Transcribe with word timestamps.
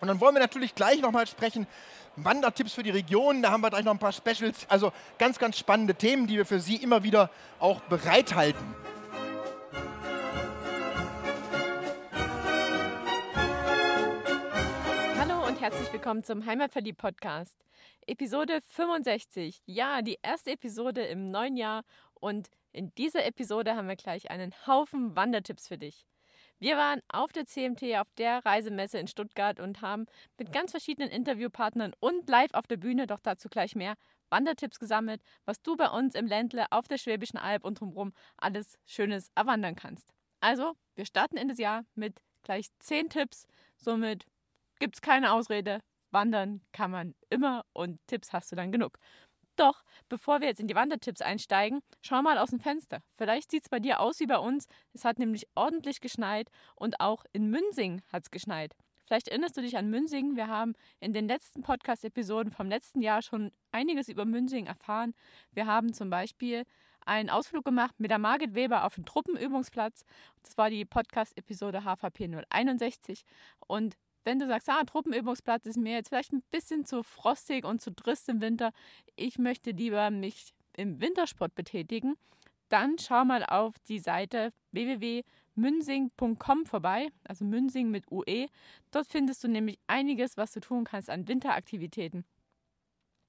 Und 0.00 0.08
dann 0.08 0.20
wollen 0.20 0.34
wir 0.34 0.40
natürlich 0.40 0.74
gleich 0.74 1.00
nochmal 1.00 1.26
sprechen, 1.26 1.66
Wandertipps 2.16 2.74
für 2.74 2.82
die 2.82 2.90
Region, 2.90 3.42
da 3.42 3.50
haben 3.50 3.62
wir 3.62 3.70
gleich 3.70 3.84
noch 3.84 3.92
ein 3.92 3.98
paar 3.98 4.12
Specials, 4.12 4.66
also 4.68 4.92
ganz, 5.18 5.38
ganz 5.38 5.58
spannende 5.58 5.94
Themen, 5.94 6.26
die 6.26 6.36
wir 6.36 6.46
für 6.46 6.60
Sie 6.60 6.76
immer 6.76 7.02
wieder 7.02 7.30
auch 7.60 7.80
bereithalten. 7.82 8.74
Hallo 15.18 15.46
und 15.46 15.60
herzlich 15.60 15.92
willkommen 15.92 16.24
zum 16.24 16.44
Heimatverlieb 16.44 16.98
Podcast. 16.98 17.56
Episode 18.06 18.60
65. 18.68 19.62
Ja, 19.66 20.02
die 20.02 20.18
erste 20.22 20.52
Episode 20.52 21.02
im 21.02 21.30
neuen 21.30 21.56
Jahr 21.56 21.84
und 22.14 22.48
in 22.72 22.94
dieser 22.96 23.24
Episode 23.24 23.76
haben 23.76 23.88
wir 23.88 23.96
gleich 23.96 24.30
einen 24.30 24.54
Haufen 24.66 25.16
Wandertipps 25.16 25.68
für 25.68 25.78
dich. 25.78 26.06
Wir 26.58 26.78
waren 26.78 27.02
auf 27.08 27.32
der 27.32 27.44
CMT, 27.44 27.96
auf 27.96 28.10
der 28.16 28.44
Reisemesse 28.46 28.98
in 28.98 29.08
Stuttgart 29.08 29.60
und 29.60 29.82
haben 29.82 30.06
mit 30.38 30.52
ganz 30.52 30.70
verschiedenen 30.70 31.10
Interviewpartnern 31.10 31.92
und 32.00 32.28
live 32.30 32.54
auf 32.54 32.66
der 32.66 32.78
Bühne, 32.78 33.06
doch 33.06 33.20
dazu 33.20 33.50
gleich 33.50 33.74
mehr, 33.76 33.94
Wandertipps 34.30 34.78
gesammelt, 34.78 35.20
was 35.44 35.60
du 35.60 35.76
bei 35.76 35.90
uns 35.90 36.14
im 36.14 36.26
Ländle 36.26 36.64
auf 36.70 36.88
der 36.88 36.96
Schwäbischen 36.96 37.38
Alb 37.38 37.62
und 37.62 37.80
drumherum 37.80 38.14
alles 38.38 38.78
Schönes 38.86 39.30
erwandern 39.34 39.74
kannst. 39.74 40.14
Also, 40.40 40.72
wir 40.94 41.04
starten 41.04 41.36
in 41.36 41.48
das 41.48 41.58
Jahr 41.58 41.84
mit 41.94 42.22
gleich 42.42 42.68
10 42.78 43.10
Tipps. 43.10 43.46
Somit 43.76 44.24
gibt 44.78 44.94
es 44.94 45.02
keine 45.02 45.32
Ausrede. 45.32 45.80
Wandern 46.10 46.62
kann 46.72 46.90
man 46.90 47.14
immer 47.28 47.66
und 47.74 47.98
Tipps 48.06 48.32
hast 48.32 48.50
du 48.50 48.56
dann 48.56 48.72
genug. 48.72 48.98
Doch, 49.56 49.82
bevor 50.08 50.40
wir 50.40 50.48
jetzt 50.48 50.60
in 50.60 50.68
die 50.68 50.74
Wandertipps 50.74 51.22
einsteigen, 51.22 51.80
schau 52.02 52.20
mal 52.22 52.38
aus 52.38 52.50
dem 52.50 52.60
Fenster. 52.60 53.02
Vielleicht 53.14 53.50
sieht 53.50 53.62
es 53.62 53.68
bei 53.68 53.80
dir 53.80 54.00
aus 54.00 54.20
wie 54.20 54.26
bei 54.26 54.38
uns. 54.38 54.68
Es 54.92 55.04
hat 55.04 55.18
nämlich 55.18 55.48
ordentlich 55.54 56.00
geschneit 56.00 56.50
und 56.74 57.00
auch 57.00 57.24
in 57.32 57.48
Münsing 57.50 58.02
hat 58.12 58.24
es 58.24 58.30
geschneit. 58.30 58.76
Vielleicht 59.06 59.28
erinnerst 59.28 59.56
du 59.56 59.62
dich 59.62 59.76
an 59.76 59.88
Münsing. 59.88 60.36
Wir 60.36 60.48
haben 60.48 60.74
in 61.00 61.12
den 61.12 61.28
letzten 61.28 61.62
Podcast-Episoden 61.62 62.50
vom 62.50 62.68
letzten 62.68 63.00
Jahr 63.00 63.22
schon 63.22 63.52
einiges 63.70 64.08
über 64.08 64.24
Münsing 64.24 64.66
erfahren. 64.66 65.14
Wir 65.52 65.66
haben 65.66 65.94
zum 65.94 66.10
Beispiel 66.10 66.64
einen 67.06 67.30
Ausflug 67.30 67.64
gemacht 67.64 67.94
mit 67.98 68.10
der 68.10 68.18
Margit 68.18 68.54
Weber 68.54 68.84
auf 68.84 68.96
den 68.96 69.06
Truppenübungsplatz. 69.06 70.04
Das 70.42 70.58
war 70.58 70.70
die 70.70 70.84
Podcast-Episode 70.84 71.84
HVP 71.84 72.28
061. 72.50 73.24
Und 73.68 73.96
wenn 74.26 74.40
du 74.40 74.46
sagst, 74.46 74.68
ah, 74.68 74.82
Truppenübungsplatz 74.84 75.66
ist 75.66 75.78
mir 75.78 75.94
jetzt 75.94 76.08
vielleicht 76.08 76.32
ein 76.32 76.42
bisschen 76.50 76.84
zu 76.84 77.02
frostig 77.02 77.64
und 77.64 77.80
zu 77.80 77.94
trist 77.94 78.28
im 78.28 78.40
Winter, 78.40 78.72
ich 79.14 79.38
möchte 79.38 79.70
lieber 79.70 80.10
mich 80.10 80.52
im 80.76 81.00
Wintersport 81.00 81.54
betätigen, 81.54 82.16
dann 82.68 82.98
schau 82.98 83.24
mal 83.24 83.44
auf 83.44 83.78
die 83.88 84.00
Seite 84.00 84.52
www.münsing.com 84.72 86.66
vorbei, 86.66 87.08
also 87.24 87.44
Münsing 87.44 87.90
mit 87.90 88.10
UE. 88.10 88.48
Dort 88.90 89.06
findest 89.06 89.44
du 89.44 89.48
nämlich 89.48 89.78
einiges, 89.86 90.36
was 90.36 90.52
du 90.52 90.60
tun 90.60 90.84
kannst 90.84 91.08
an 91.08 91.28
Winteraktivitäten. 91.28 92.24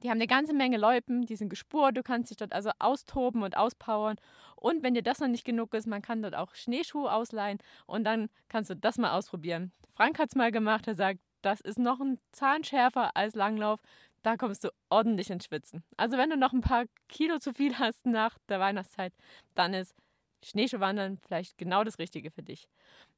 Die 0.03 0.09
haben 0.09 0.17
eine 0.17 0.27
ganze 0.27 0.53
Menge 0.53 0.77
Loipen, 0.77 1.25
die 1.25 1.35
sind 1.35 1.49
gespurt, 1.49 1.97
du 1.97 2.03
kannst 2.03 2.29
dich 2.29 2.37
dort 2.37 2.53
also 2.53 2.69
austoben 2.77 3.41
und 3.41 3.57
auspowern. 3.57 4.17
Und 4.55 4.83
wenn 4.83 4.93
dir 4.93 5.01
das 5.01 5.19
noch 5.19 5.27
nicht 5.27 5.45
genug 5.45 5.73
ist, 5.73 5.87
man 5.87 6.01
kann 6.01 6.21
dort 6.21 6.35
auch 6.35 6.53
Schneeschuhe 6.53 7.11
ausleihen 7.11 7.57
und 7.87 8.03
dann 8.03 8.29
kannst 8.47 8.69
du 8.69 8.75
das 8.75 8.97
mal 8.97 9.11
ausprobieren. 9.11 9.71
Frank 9.89 10.19
hat 10.19 10.29
es 10.29 10.35
mal 10.35 10.51
gemacht, 10.51 10.87
er 10.87 10.95
sagt, 10.95 11.19
das 11.41 11.61
ist 11.61 11.79
noch 11.79 11.99
ein 11.99 12.19
Zahn 12.31 12.63
schärfer 12.63 13.15
als 13.15 13.33
Langlauf. 13.33 13.79
Da 14.23 14.35
kommst 14.35 14.63
du 14.63 14.69
ordentlich 14.89 15.29
ins 15.29 15.45
Schwitzen. 15.45 15.83
Also 15.95 16.17
wenn 16.17 16.29
du 16.29 16.37
noch 16.37 16.53
ein 16.53 16.61
paar 16.61 16.85
Kilo 17.07 17.39
zu 17.39 17.53
viel 17.53 17.77
hast 17.79 18.05
nach 18.05 18.37
der 18.49 18.59
Weihnachtszeit, 18.59 19.13
dann 19.55 19.73
ist 19.73 19.95
Schneeschuhwandern 20.43 21.17
vielleicht 21.25 21.57
genau 21.57 21.83
das 21.83 21.99
Richtige 21.99 22.31
für 22.31 22.43
dich. 22.43 22.67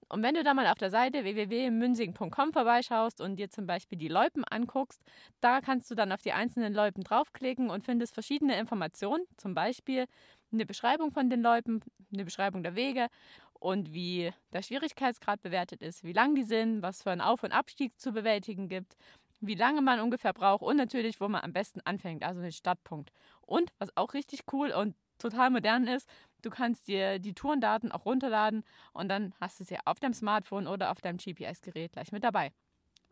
Und 0.09 0.23
wenn 0.23 0.33
du 0.33 0.43
da 0.43 0.55
mal 0.55 0.67
auf 0.67 0.77
der 0.79 0.89
Seite 0.89 1.23
www.münsing.com 1.23 2.51
vorbeischaust 2.51 3.21
und 3.21 3.35
dir 3.35 3.49
zum 3.51 3.67
Beispiel 3.67 3.97
die 3.97 4.07
Loipen 4.07 4.43
anguckst, 4.43 5.01
da 5.39 5.61
kannst 5.61 5.89
du 5.91 5.95
dann 5.95 6.11
auf 6.11 6.21
die 6.21 6.33
einzelnen 6.33 6.73
Loipen 6.73 7.03
draufklicken 7.03 7.69
und 7.69 7.83
findest 7.83 8.15
verschiedene 8.15 8.59
Informationen, 8.59 9.23
zum 9.37 9.53
Beispiel 9.53 10.05
eine 10.51 10.65
Beschreibung 10.65 11.11
von 11.11 11.29
den 11.29 11.43
Loipen, 11.43 11.81
eine 12.11 12.25
Beschreibung 12.25 12.63
der 12.63 12.75
Wege 12.75 13.07
und 13.53 13.93
wie 13.93 14.31
der 14.51 14.63
Schwierigkeitsgrad 14.63 15.43
bewertet 15.43 15.83
ist, 15.83 16.03
wie 16.03 16.13
lang 16.13 16.33
die 16.33 16.43
sind, 16.43 16.81
was 16.81 17.03
für 17.03 17.11
einen 17.11 17.21
Auf- 17.21 17.43
und 17.43 17.51
Abstieg 17.51 17.99
zu 17.99 18.11
bewältigen 18.11 18.67
gibt, 18.67 18.95
wie 19.41 19.55
lange 19.55 19.81
man 19.81 19.99
ungefähr 19.99 20.33
braucht 20.33 20.63
und 20.63 20.77
natürlich, 20.77 21.21
wo 21.21 21.27
man 21.27 21.41
am 21.41 21.53
besten 21.53 21.81
anfängt, 21.81 22.23
also 22.23 22.41
den 22.41 22.51
Startpunkt. 22.51 23.11
Und 23.41 23.71
was 23.77 23.95
auch 23.95 24.13
richtig 24.13 24.41
cool 24.51 24.71
und 24.71 24.95
total 25.19 25.49
modern 25.49 25.87
ist, 25.87 26.09
du 26.41 26.49
kannst 26.49 26.87
dir 26.87 27.19
die 27.19 27.33
Tourendaten 27.33 27.91
auch 27.91 28.05
runterladen 28.05 28.63
und 28.93 29.09
dann 29.09 29.33
hast 29.39 29.59
du 29.59 29.63
sie 29.63 29.77
auf 29.85 29.99
deinem 29.99 30.13
Smartphone 30.13 30.67
oder 30.67 30.91
auf 30.91 31.01
deinem 31.01 31.17
GPS-Gerät 31.17 31.91
gleich 31.91 32.11
mit 32.11 32.23
dabei. 32.23 32.51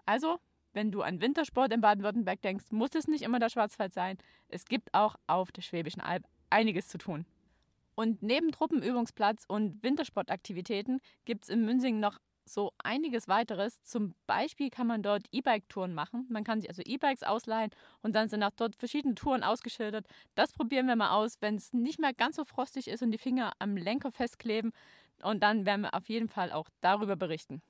Also, 0.06 0.40
wenn 0.74 0.92
du 0.92 1.02
an 1.02 1.22
Wintersport 1.22 1.74
in 1.74 1.82
Baden-Württemberg 1.82 2.42
denkst, 2.42 2.66
muss 2.72 2.96
es 2.96 3.08
nicht 3.08 3.24
immer 3.24 3.40
der 3.40 3.50
Schwarzwald 3.50 3.94
sein. 3.94 4.18
Es 4.48 4.66
gibt 4.66 4.94
auch 4.94 5.16
auf 5.28 5.52
der 5.52 5.62
Schwäbischen 5.62 6.02
Alb 6.02 6.24
einiges 6.50 6.88
zu 6.88 6.98
tun. 6.98 7.26
Und 7.96 8.22
neben 8.22 8.52
Truppenübungsplatz 8.52 9.46
und 9.48 9.82
Wintersportaktivitäten 9.82 11.00
gibt 11.26 11.46
es 11.46 11.50
in 11.50 11.66
Münsing 11.66 12.00
noch 12.00 12.20
so 12.48 12.74
einiges 12.84 13.28
weiteres. 13.28 13.82
Zum 13.84 14.14
Beispiel 14.26 14.70
kann 14.70 14.88
man 14.88 15.04
dort 15.04 15.28
E-Bike-Touren 15.32 15.94
machen. 15.94 16.26
Man 16.30 16.44
kann 16.44 16.62
sich 16.62 16.70
also 16.70 16.82
E-Bikes 16.84 17.24
ausleihen 17.24 17.72
und 18.02 18.16
dann 18.16 18.30
sind 18.30 18.44
auch 18.44 18.52
dort 18.56 18.76
verschiedene 18.76 19.16
Touren 19.16 19.44
ausgeschildert. 19.44 20.06
Das 20.36 20.52
probieren 20.54 20.88
wir 20.88 20.96
mal 20.96 21.12
aus, 21.12 21.38
wenn 21.42 21.56
es 21.56 21.74
nicht 21.74 22.00
mehr 22.00 22.14
ganz 22.14 22.38
so 22.38 22.46
frostig 22.46 22.88
ist 22.88 23.04
und 23.04 23.12
die 23.12 23.18
Finger 23.18 23.54
am 23.60 23.78
Lenker 23.78 24.12
festkleben. 24.12 24.72
Und 25.24 25.42
dann 25.44 25.66
werden 25.66 25.82
wir 25.82 25.94
auf 25.94 26.10
jeden 26.10 26.30
Fall 26.30 26.52
auch 26.52 26.70
darüber 26.82 27.16
berichten. 27.16 27.62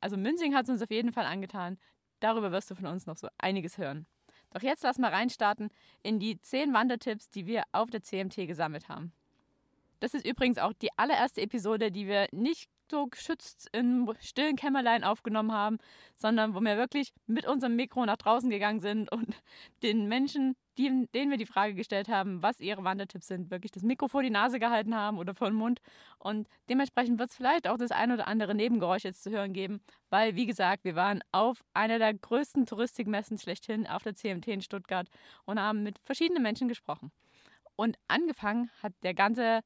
Also 0.00 0.16
Münzing 0.16 0.54
hat 0.54 0.64
es 0.64 0.70
uns 0.70 0.82
auf 0.82 0.90
jeden 0.90 1.12
Fall 1.12 1.26
angetan. 1.26 1.78
Darüber 2.20 2.52
wirst 2.52 2.70
du 2.70 2.74
von 2.74 2.86
uns 2.86 3.06
noch 3.06 3.16
so 3.16 3.28
einiges 3.38 3.78
hören. 3.78 4.06
Doch 4.52 4.62
jetzt 4.62 4.84
lass 4.84 4.98
mal 4.98 5.10
reinstarten 5.10 5.70
in 6.02 6.18
die 6.18 6.40
10 6.40 6.72
Wandertipps, 6.72 7.30
die 7.30 7.46
wir 7.46 7.64
auf 7.72 7.90
der 7.90 8.02
CMT 8.02 8.46
gesammelt 8.46 8.88
haben. 8.88 9.12
Das 10.00 10.14
ist 10.14 10.26
übrigens 10.26 10.58
auch 10.58 10.72
die 10.72 10.90
allererste 10.96 11.40
Episode, 11.40 11.90
die 11.90 12.06
wir 12.06 12.28
nicht 12.32 12.68
so 12.90 13.06
geschützt 13.06 13.68
im 13.72 14.12
stillen 14.20 14.56
Kämmerlein 14.56 15.04
aufgenommen 15.04 15.52
haben, 15.52 15.78
sondern 16.16 16.54
wo 16.54 16.60
wir 16.60 16.76
wirklich 16.76 17.12
mit 17.26 17.46
unserem 17.46 17.76
Mikro 17.76 18.04
nach 18.06 18.16
draußen 18.16 18.50
gegangen 18.50 18.80
sind 18.80 19.10
und 19.10 19.26
den 19.82 20.08
Menschen, 20.08 20.56
denen 20.78 21.30
wir 21.30 21.38
die 21.38 21.46
Frage 21.46 21.74
gestellt 21.74 22.08
haben, 22.08 22.42
was 22.42 22.60
ihre 22.60 22.84
Wandertipps 22.84 23.28
sind, 23.28 23.50
wirklich 23.50 23.72
das 23.72 23.82
Mikro 23.82 24.08
vor 24.08 24.22
die 24.22 24.30
Nase 24.30 24.58
gehalten 24.58 24.94
haben 24.94 25.18
oder 25.18 25.34
vor 25.34 25.48
den 25.48 25.56
Mund. 25.56 25.80
Und 26.18 26.48
dementsprechend 26.68 27.18
wird 27.18 27.30
es 27.30 27.36
vielleicht 27.36 27.66
auch 27.66 27.78
das 27.78 27.90
ein 27.90 28.12
oder 28.12 28.26
andere 28.28 28.54
Nebengeräusch 28.54 29.04
jetzt 29.04 29.22
zu 29.22 29.30
hören 29.30 29.52
geben, 29.52 29.80
weil, 30.10 30.34
wie 30.36 30.46
gesagt, 30.46 30.84
wir 30.84 30.94
waren 30.94 31.22
auf 31.32 31.64
einer 31.72 31.98
der 31.98 32.12
größten 32.12 32.66
Touristikmessen 32.66 33.38
schlechthin 33.38 33.86
auf 33.86 34.02
der 34.02 34.14
CMT 34.14 34.48
in 34.48 34.60
Stuttgart 34.60 35.08
und 35.44 35.58
haben 35.58 35.82
mit 35.82 35.98
verschiedenen 35.98 36.42
Menschen 36.42 36.68
gesprochen. 36.68 37.10
Und 37.74 37.96
angefangen 38.08 38.70
hat 38.82 38.92
der 39.02 39.14
ganze 39.14 39.60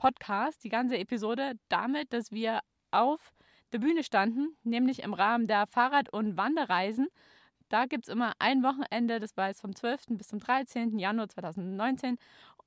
Podcast, 0.00 0.64
die 0.64 0.70
ganze 0.70 0.96
Episode, 0.96 1.58
damit, 1.68 2.14
dass 2.14 2.32
wir 2.32 2.60
auf 2.90 3.34
der 3.70 3.80
Bühne 3.80 4.02
standen, 4.02 4.56
nämlich 4.62 5.02
im 5.02 5.12
Rahmen 5.12 5.46
der 5.46 5.66
Fahrrad- 5.66 6.10
und 6.10 6.38
Wanderreisen. 6.38 7.08
Da 7.68 7.84
gibt 7.84 8.08
es 8.08 8.12
immer 8.12 8.32
ein 8.38 8.62
Wochenende, 8.62 9.20
das 9.20 9.36
war 9.36 9.48
jetzt 9.48 9.60
vom 9.60 9.76
12. 9.76 10.16
bis 10.16 10.28
zum 10.28 10.38
13. 10.38 10.98
Januar 10.98 11.28
2019. 11.28 12.16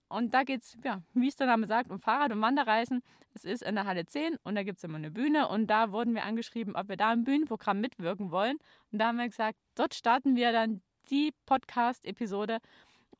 Und 0.09 0.35
da 0.35 0.43
geht 0.43 0.61
es, 0.61 0.77
ja, 0.83 1.01
wie 1.15 1.27
es 1.27 1.35
der 1.35 1.47
Name 1.47 1.65
sagt, 1.65 1.89
um 1.89 1.97
Fahrrad- 1.97 2.31
und 2.31 2.39
Wanderreisen. 2.39 3.01
Es 3.33 3.45
ist 3.45 3.63
in 3.63 3.73
der 3.73 3.85
Halle 3.85 4.05
10 4.05 4.37
und 4.43 4.53
da 4.53 4.61
gibt 4.61 4.77
es 4.77 4.83
immer 4.83 4.97
eine 4.97 5.09
Bühne. 5.09 5.47
Und 5.47 5.65
da 5.71 5.91
wurden 5.91 6.13
wir 6.13 6.25
angeschrieben, 6.25 6.75
ob 6.75 6.87
wir 6.87 6.97
da 6.97 7.11
im 7.11 7.23
Bühnenprogramm 7.23 7.81
mitwirken 7.81 8.29
wollen. 8.29 8.57
Und 8.91 8.99
da 8.99 9.07
haben 9.07 9.17
wir 9.17 9.27
gesagt, 9.27 9.57
dort 9.73 9.95
starten 9.95 10.35
wir 10.35 10.51
dann 10.51 10.83
die 11.09 11.33
Podcast-Episode 11.47 12.59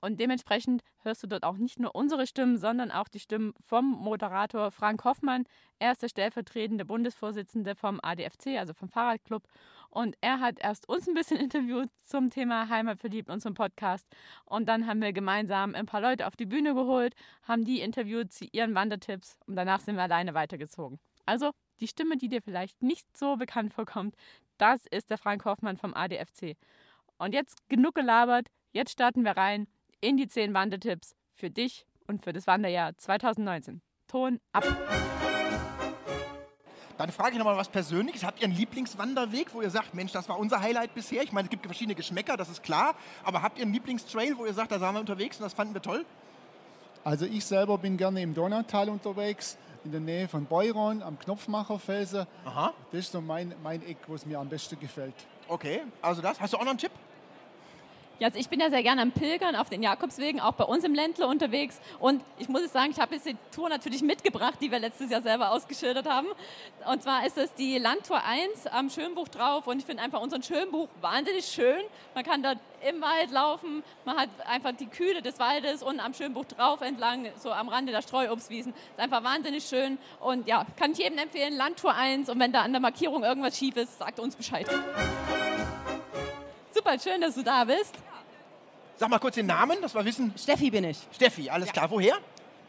und 0.03 0.19
dementsprechend 0.19 0.83
hörst 1.03 1.23
du 1.23 1.27
dort 1.27 1.45
auch 1.45 1.55
nicht 1.55 1.79
nur 1.79 1.95
unsere 1.95 2.27
Stimmen, 2.27 2.57
sondern 2.57 2.91
auch 2.91 3.07
die 3.07 3.21
Stimmen 3.21 3.53
vom 3.65 3.89
Moderator 3.89 4.69
Frank 4.69 5.05
Hoffmann. 5.05 5.45
Er 5.79 5.93
ist 5.93 6.03
der 6.03 6.09
stellvertretende 6.09 6.83
Bundesvorsitzende 6.83 7.73
vom 7.73 8.01
ADFC, 8.03 8.57
also 8.59 8.73
vom 8.73 8.89
Fahrradclub. 8.89 9.47
Und 9.89 10.17
er 10.19 10.41
hat 10.41 10.59
erst 10.59 10.89
uns 10.89 11.07
ein 11.07 11.13
bisschen 11.13 11.37
interviewt 11.39 11.89
zum 12.03 12.31
Thema 12.31 12.67
Heimatverliebt, 12.67 13.29
unserem 13.29 13.53
Podcast. 13.53 14.05
Und 14.43 14.67
dann 14.67 14.87
haben 14.87 15.01
wir 15.01 15.13
gemeinsam 15.13 15.73
ein 15.73 15.85
paar 15.85 16.01
Leute 16.01 16.27
auf 16.27 16.35
die 16.35 16.47
Bühne 16.47 16.73
geholt, 16.73 17.15
haben 17.43 17.63
die 17.63 17.79
interviewt 17.79 18.33
zu 18.33 18.43
ihren 18.51 18.75
Wandertipps 18.75 19.37
und 19.47 19.55
danach 19.55 19.79
sind 19.79 19.95
wir 19.95 20.03
alleine 20.03 20.33
weitergezogen. 20.33 20.99
Also 21.25 21.51
die 21.79 21.87
Stimme, 21.87 22.17
die 22.17 22.27
dir 22.27 22.41
vielleicht 22.41 22.81
nicht 22.83 23.07
so 23.15 23.37
bekannt 23.37 23.71
vorkommt, 23.71 24.15
das 24.57 24.85
ist 24.87 25.09
der 25.09 25.17
Frank 25.17 25.45
Hoffmann 25.45 25.77
vom 25.77 25.93
ADFC. 25.93 26.57
Und 27.17 27.33
jetzt 27.33 27.69
genug 27.69 27.95
gelabert, 27.95 28.49
jetzt 28.73 28.91
starten 28.91 29.23
wir 29.23 29.37
rein 29.37 29.65
in 30.03 30.17
die 30.17 30.27
10 30.27 30.53
Wandertipps 30.53 31.15
für 31.31 31.49
dich 31.49 31.85
und 32.07 32.21
für 32.21 32.33
das 32.33 32.45
Wanderjahr 32.45 32.97
2019. 32.97 33.81
Ton 34.07 34.39
ab! 34.51 34.65
Dann 36.97 37.09
frage 37.09 37.31
ich 37.31 37.37
nochmal 37.37 37.55
was 37.55 37.69
Persönliches. 37.69 38.23
Habt 38.23 38.39
ihr 38.39 38.45
einen 38.45 38.55
Lieblingswanderweg, 38.55 39.53
wo 39.53 39.61
ihr 39.61 39.69
sagt, 39.69 39.93
Mensch, 39.93 40.11
das 40.11 40.27
war 40.27 40.37
unser 40.37 40.61
Highlight 40.61 40.93
bisher? 40.93 41.23
Ich 41.23 41.31
meine, 41.31 41.45
es 41.45 41.49
gibt 41.49 41.65
verschiedene 41.65 41.95
Geschmäcker, 41.95 42.35
das 42.35 42.49
ist 42.49 42.63
klar. 42.63 42.95
Aber 43.23 43.41
habt 43.41 43.57
ihr 43.57 43.63
einen 43.63 43.73
Lieblingstrail, 43.73 44.37
wo 44.37 44.45
ihr 44.45 44.53
sagt, 44.53 44.73
da 44.73 44.81
waren 44.81 44.93
wir 44.93 44.99
unterwegs 44.99 45.37
und 45.37 45.43
das 45.43 45.53
fanden 45.53 45.73
wir 45.73 45.81
toll? 45.81 46.05
Also 47.05 47.25
ich 47.25 47.45
selber 47.45 47.77
bin 47.77 47.97
gerne 47.97 48.21
im 48.21 48.33
Donautal 48.33 48.89
unterwegs, 48.89 49.57
in 49.85 49.91
der 49.91 50.01
Nähe 50.01 50.27
von 50.27 50.45
Beuron, 50.45 51.01
am 51.01 51.17
Knopfmacherfelsen. 51.17 52.27
Aha. 52.45 52.73
Das 52.91 52.99
ist 52.99 53.11
so 53.13 53.21
mein, 53.21 53.55
mein 53.63 53.81
Eck, 53.83 53.97
wo 54.07 54.15
es 54.15 54.25
mir 54.25 54.39
am 54.39 54.49
besten 54.49 54.79
gefällt. 54.79 55.15
Okay, 55.47 55.81
also 56.01 56.21
das. 56.21 56.39
Hast 56.39 56.53
du 56.53 56.57
auch 56.57 56.63
noch 56.63 56.71
einen 56.71 56.77
Tipp? 56.77 56.91
Ja, 58.19 58.27
also 58.27 58.39
ich 58.39 58.47
bin 58.47 58.59
ja 58.59 58.69
sehr 58.69 58.83
gerne 58.83 59.01
am 59.01 59.11
Pilgern 59.11 59.55
auf 59.55 59.69
den 59.69 59.81
Jakobswegen, 59.81 60.39
auch 60.39 60.53
bei 60.53 60.63
uns 60.65 60.83
im 60.83 60.93
Ländle 60.93 61.27
unterwegs. 61.27 61.81
Und 61.99 62.21
ich 62.37 62.47
muss 62.47 62.71
sagen, 62.71 62.91
ich 62.91 62.99
habe 62.99 63.15
jetzt 63.15 63.25
die 63.25 63.35
Tour 63.53 63.69
natürlich 63.69 64.03
mitgebracht, 64.03 64.55
die 64.61 64.71
wir 64.71 64.79
letztes 64.79 65.09
Jahr 65.09 65.21
selber 65.21 65.51
ausgeschildert 65.51 66.07
haben. 66.07 66.27
Und 66.89 67.01
zwar 67.01 67.25
ist 67.25 67.37
es 67.37 67.53
die 67.55 67.79
Landtour 67.79 68.23
1 68.23 68.67
am 68.67 68.89
Schönbuch 68.89 69.27
drauf. 69.29 69.67
Und 69.67 69.79
ich 69.79 69.85
finde 69.85 70.03
einfach 70.03 70.21
unseren 70.21 70.43
Schönbuch 70.43 70.87
wahnsinnig 71.01 71.45
schön. 71.45 71.81
Man 72.13 72.23
kann 72.23 72.43
dort 72.43 72.59
im 72.87 73.01
Wald 73.01 73.31
laufen, 73.31 73.83
man 74.05 74.17
hat 74.17 74.29
einfach 74.45 74.73
die 74.73 74.87
Kühle 74.87 75.21
des 75.21 75.39
Waldes 75.39 75.81
und 75.83 75.99
am 75.99 76.13
Schönbuch 76.13 76.45
drauf 76.45 76.81
entlang, 76.81 77.27
so 77.37 77.51
am 77.51 77.69
Rande 77.69 77.91
der 77.91 78.01
Streuobstwiesen. 78.01 78.73
Ist 78.73 78.99
einfach 78.99 79.23
wahnsinnig 79.23 79.63
schön. 79.63 79.97
Und 80.19 80.47
ja, 80.47 80.65
kann 80.77 80.91
ich 80.91 80.99
jedem 80.99 81.17
empfehlen, 81.17 81.55
Landtour 81.55 81.95
1. 81.95 82.29
Und 82.29 82.39
wenn 82.39 82.51
da 82.51 82.61
an 82.61 82.73
der 82.73 82.81
Markierung 82.81 83.23
irgendwas 83.23 83.57
schief 83.57 83.75
ist, 83.77 83.97
sagt 83.97 84.19
uns 84.19 84.35
Bescheid. 84.35 84.67
Super, 86.83 86.99
schön, 86.99 87.21
dass 87.21 87.35
du 87.35 87.43
da 87.43 87.63
bist. 87.63 87.95
Sag 88.97 89.07
mal 89.09 89.17
kurz 89.17 89.35
den 89.35 89.45
Namen, 89.45 89.77
dass 89.81 89.95
wir 89.95 90.03
wissen. 90.03 90.33
Steffi 90.37 90.69
bin 90.69 90.83
ich. 90.83 90.97
Steffi, 91.13 91.49
alles 91.49 91.71
klar. 91.71 91.89
Woher? 91.89 92.15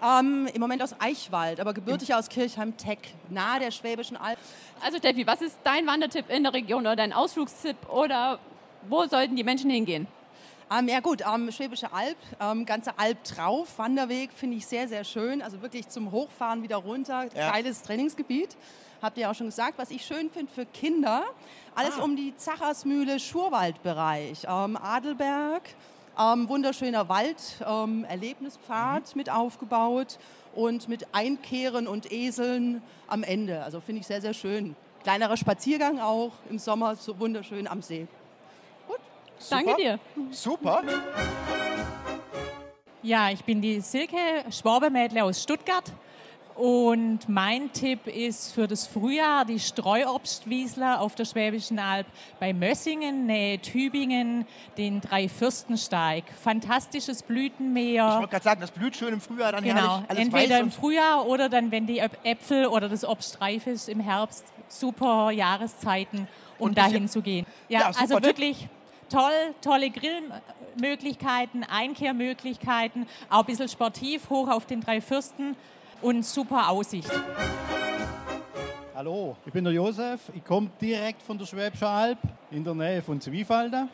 Ähm, 0.00 0.48
Im 0.54 0.60
Moment 0.60 0.84
aus 0.84 0.94
Eichwald, 1.00 1.58
aber 1.58 1.74
gebürtig 1.74 2.14
aus 2.14 2.28
Kirchheim-Teck, 2.28 2.98
nahe 3.30 3.58
der 3.58 3.72
Schwäbischen 3.72 4.16
Alb. 4.16 4.38
Also 4.80 4.98
Steffi, 4.98 5.26
was 5.26 5.42
ist 5.42 5.58
dein 5.64 5.88
Wandertipp 5.88 6.30
in 6.30 6.44
der 6.44 6.52
Region 6.52 6.82
oder 6.82 6.94
dein 6.94 7.12
Ausflugstipp 7.12 7.88
oder 7.90 8.38
wo 8.88 9.04
sollten 9.06 9.34
die 9.34 9.42
Menschen 9.42 9.68
hingehen? 9.68 10.06
Ähm, 10.70 10.86
ja 10.88 11.00
gut, 11.00 11.22
ähm, 11.26 11.50
Schwäbische 11.50 11.92
Alb, 11.92 12.16
ähm, 12.40 12.66
ganze 12.66 12.96
Alb 12.96 13.24
drauf, 13.24 13.78
Wanderweg 13.78 14.32
finde 14.32 14.58
ich 14.58 14.66
sehr, 14.66 14.86
sehr 14.86 15.02
schön. 15.02 15.42
Also 15.42 15.60
wirklich 15.60 15.88
zum 15.88 16.12
Hochfahren 16.12 16.62
wieder 16.62 16.76
runter, 16.76 17.26
Ja. 17.34 17.50
geiles 17.50 17.82
Trainingsgebiet. 17.82 18.56
Habt 19.04 19.18
ihr 19.18 19.24
ja 19.24 19.30
auch 19.30 19.34
schon 19.34 19.48
gesagt, 19.48 19.76
was 19.76 19.90
ich 19.90 20.02
schön 20.02 20.30
finde 20.30 20.50
für 20.50 20.64
Kinder. 20.64 21.24
Alles 21.74 21.98
Ah. 21.98 22.04
um 22.04 22.16
die 22.16 22.34
Zachersmühle, 22.38 23.20
Schurwaldbereich, 23.20 24.46
ähm, 24.48 24.78
Adelberg, 24.78 25.60
ähm, 26.18 26.48
wunderschöner 26.48 27.06
Wald, 27.10 27.36
ähm, 27.68 28.06
Erlebnispfad 28.08 29.14
mit 29.14 29.28
aufgebaut 29.28 30.18
und 30.54 30.88
mit 30.88 31.06
Einkehren 31.12 31.86
und 31.86 32.10
Eseln 32.10 32.82
am 33.06 33.22
Ende. 33.24 33.62
Also 33.62 33.82
finde 33.82 34.00
ich 34.00 34.06
sehr, 34.06 34.22
sehr 34.22 34.32
schön. 34.32 34.74
Kleinerer 35.02 35.36
Spaziergang 35.36 36.00
auch 36.00 36.32
im 36.48 36.58
Sommer, 36.58 36.96
so 36.96 37.18
wunderschön 37.20 37.68
am 37.68 37.82
See. 37.82 38.06
Danke 39.50 39.70
Super. 39.72 39.76
dir. 39.82 39.98
Super. 40.30 40.82
Ja, 43.02 43.28
ich 43.28 43.44
bin 43.44 43.60
die 43.60 43.80
Silke 43.82 44.16
Schwabermädle 44.50 45.22
aus 45.24 45.42
Stuttgart. 45.42 45.92
Und 46.56 47.28
mein 47.28 47.72
Tipp 47.72 48.06
ist 48.06 48.52
für 48.52 48.68
das 48.68 48.86
Frühjahr 48.86 49.44
die 49.44 49.58
Streuobstwiesler 49.58 51.00
auf 51.00 51.16
der 51.16 51.24
Schwäbischen 51.24 51.80
Alb 51.80 52.06
bei 52.38 52.52
Mössingen, 52.52 53.26
nähe 53.26 53.58
Tübingen, 53.60 54.46
den 54.78 55.00
Dreifürstensteig. 55.00 56.22
Fantastisches 56.40 57.20
Ich 57.22 57.26
Blütenmeer. 57.26 58.18
wollte 58.18 58.28
gerade 58.28 58.44
sagen, 58.44 58.60
das 58.60 58.70
blüht 58.70 58.94
schön 58.94 59.14
im 59.14 59.20
Frühjahr, 59.20 59.50
dann 59.50 59.64
Genau, 59.64 59.80
herrlich. 59.80 60.10
Alles 60.10 60.20
entweder 60.22 60.60
im 60.60 60.70
Frühjahr 60.70 61.26
oder 61.26 61.48
dann, 61.48 61.72
wenn 61.72 61.88
die 61.88 62.00
Äp- 62.00 62.18
Äpfel 62.22 62.66
oder 62.66 62.88
das 62.88 63.04
Obst 63.04 63.40
reif 63.40 63.66
ist 63.66 63.88
im 63.88 63.98
Herbst. 63.98 64.44
Super 64.68 65.32
Jahreszeiten, 65.32 66.28
um 66.58 66.68
Und 66.68 66.74
bisschen- 66.76 66.92
dahin 66.92 67.08
zu 67.08 67.20
gehen. 67.20 67.46
Ja, 67.68 67.80
Ja, 67.80 67.86
also 67.98 68.14
Tipp. 68.14 68.26
wirklich 68.26 68.68
toll, 69.10 69.32
tolle 69.60 69.90
Grillmöglichkeiten, 69.90 71.64
Einkehrmöglichkeiten, 71.64 73.08
auch 73.28 73.40
ein 73.40 73.46
bisschen 73.46 73.68
sportiv, 73.68 74.30
hoch 74.30 74.48
auf 74.48 74.66
den 74.66 74.80
drei 74.82 75.00
Fürsten 75.00 75.56
und 76.04 76.24
super 76.24 76.68
Aussicht. 76.68 77.10
Hallo, 78.94 79.36
ich 79.46 79.52
bin 79.52 79.64
der 79.64 79.72
Josef. 79.72 80.20
Ich 80.34 80.44
komme 80.44 80.70
direkt 80.80 81.22
von 81.22 81.38
der 81.38 81.46
Schwäbischen 81.46 81.86
Alb 81.86 82.18
in 82.50 82.62
der 82.62 82.74
Nähe 82.74 83.00
von 83.02 83.20
Zwiefalda. 83.20 83.88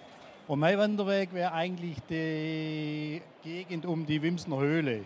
Und 0.49 0.59
mein 0.59 0.77
Wanderweg 0.77 1.33
wäre 1.33 1.53
eigentlich 1.53 1.99
die 2.11 3.23
Gegend 3.43 3.87
um 3.87 4.05
die 4.05 4.21
Wimsner 4.21 4.59
Höhle, 4.59 5.05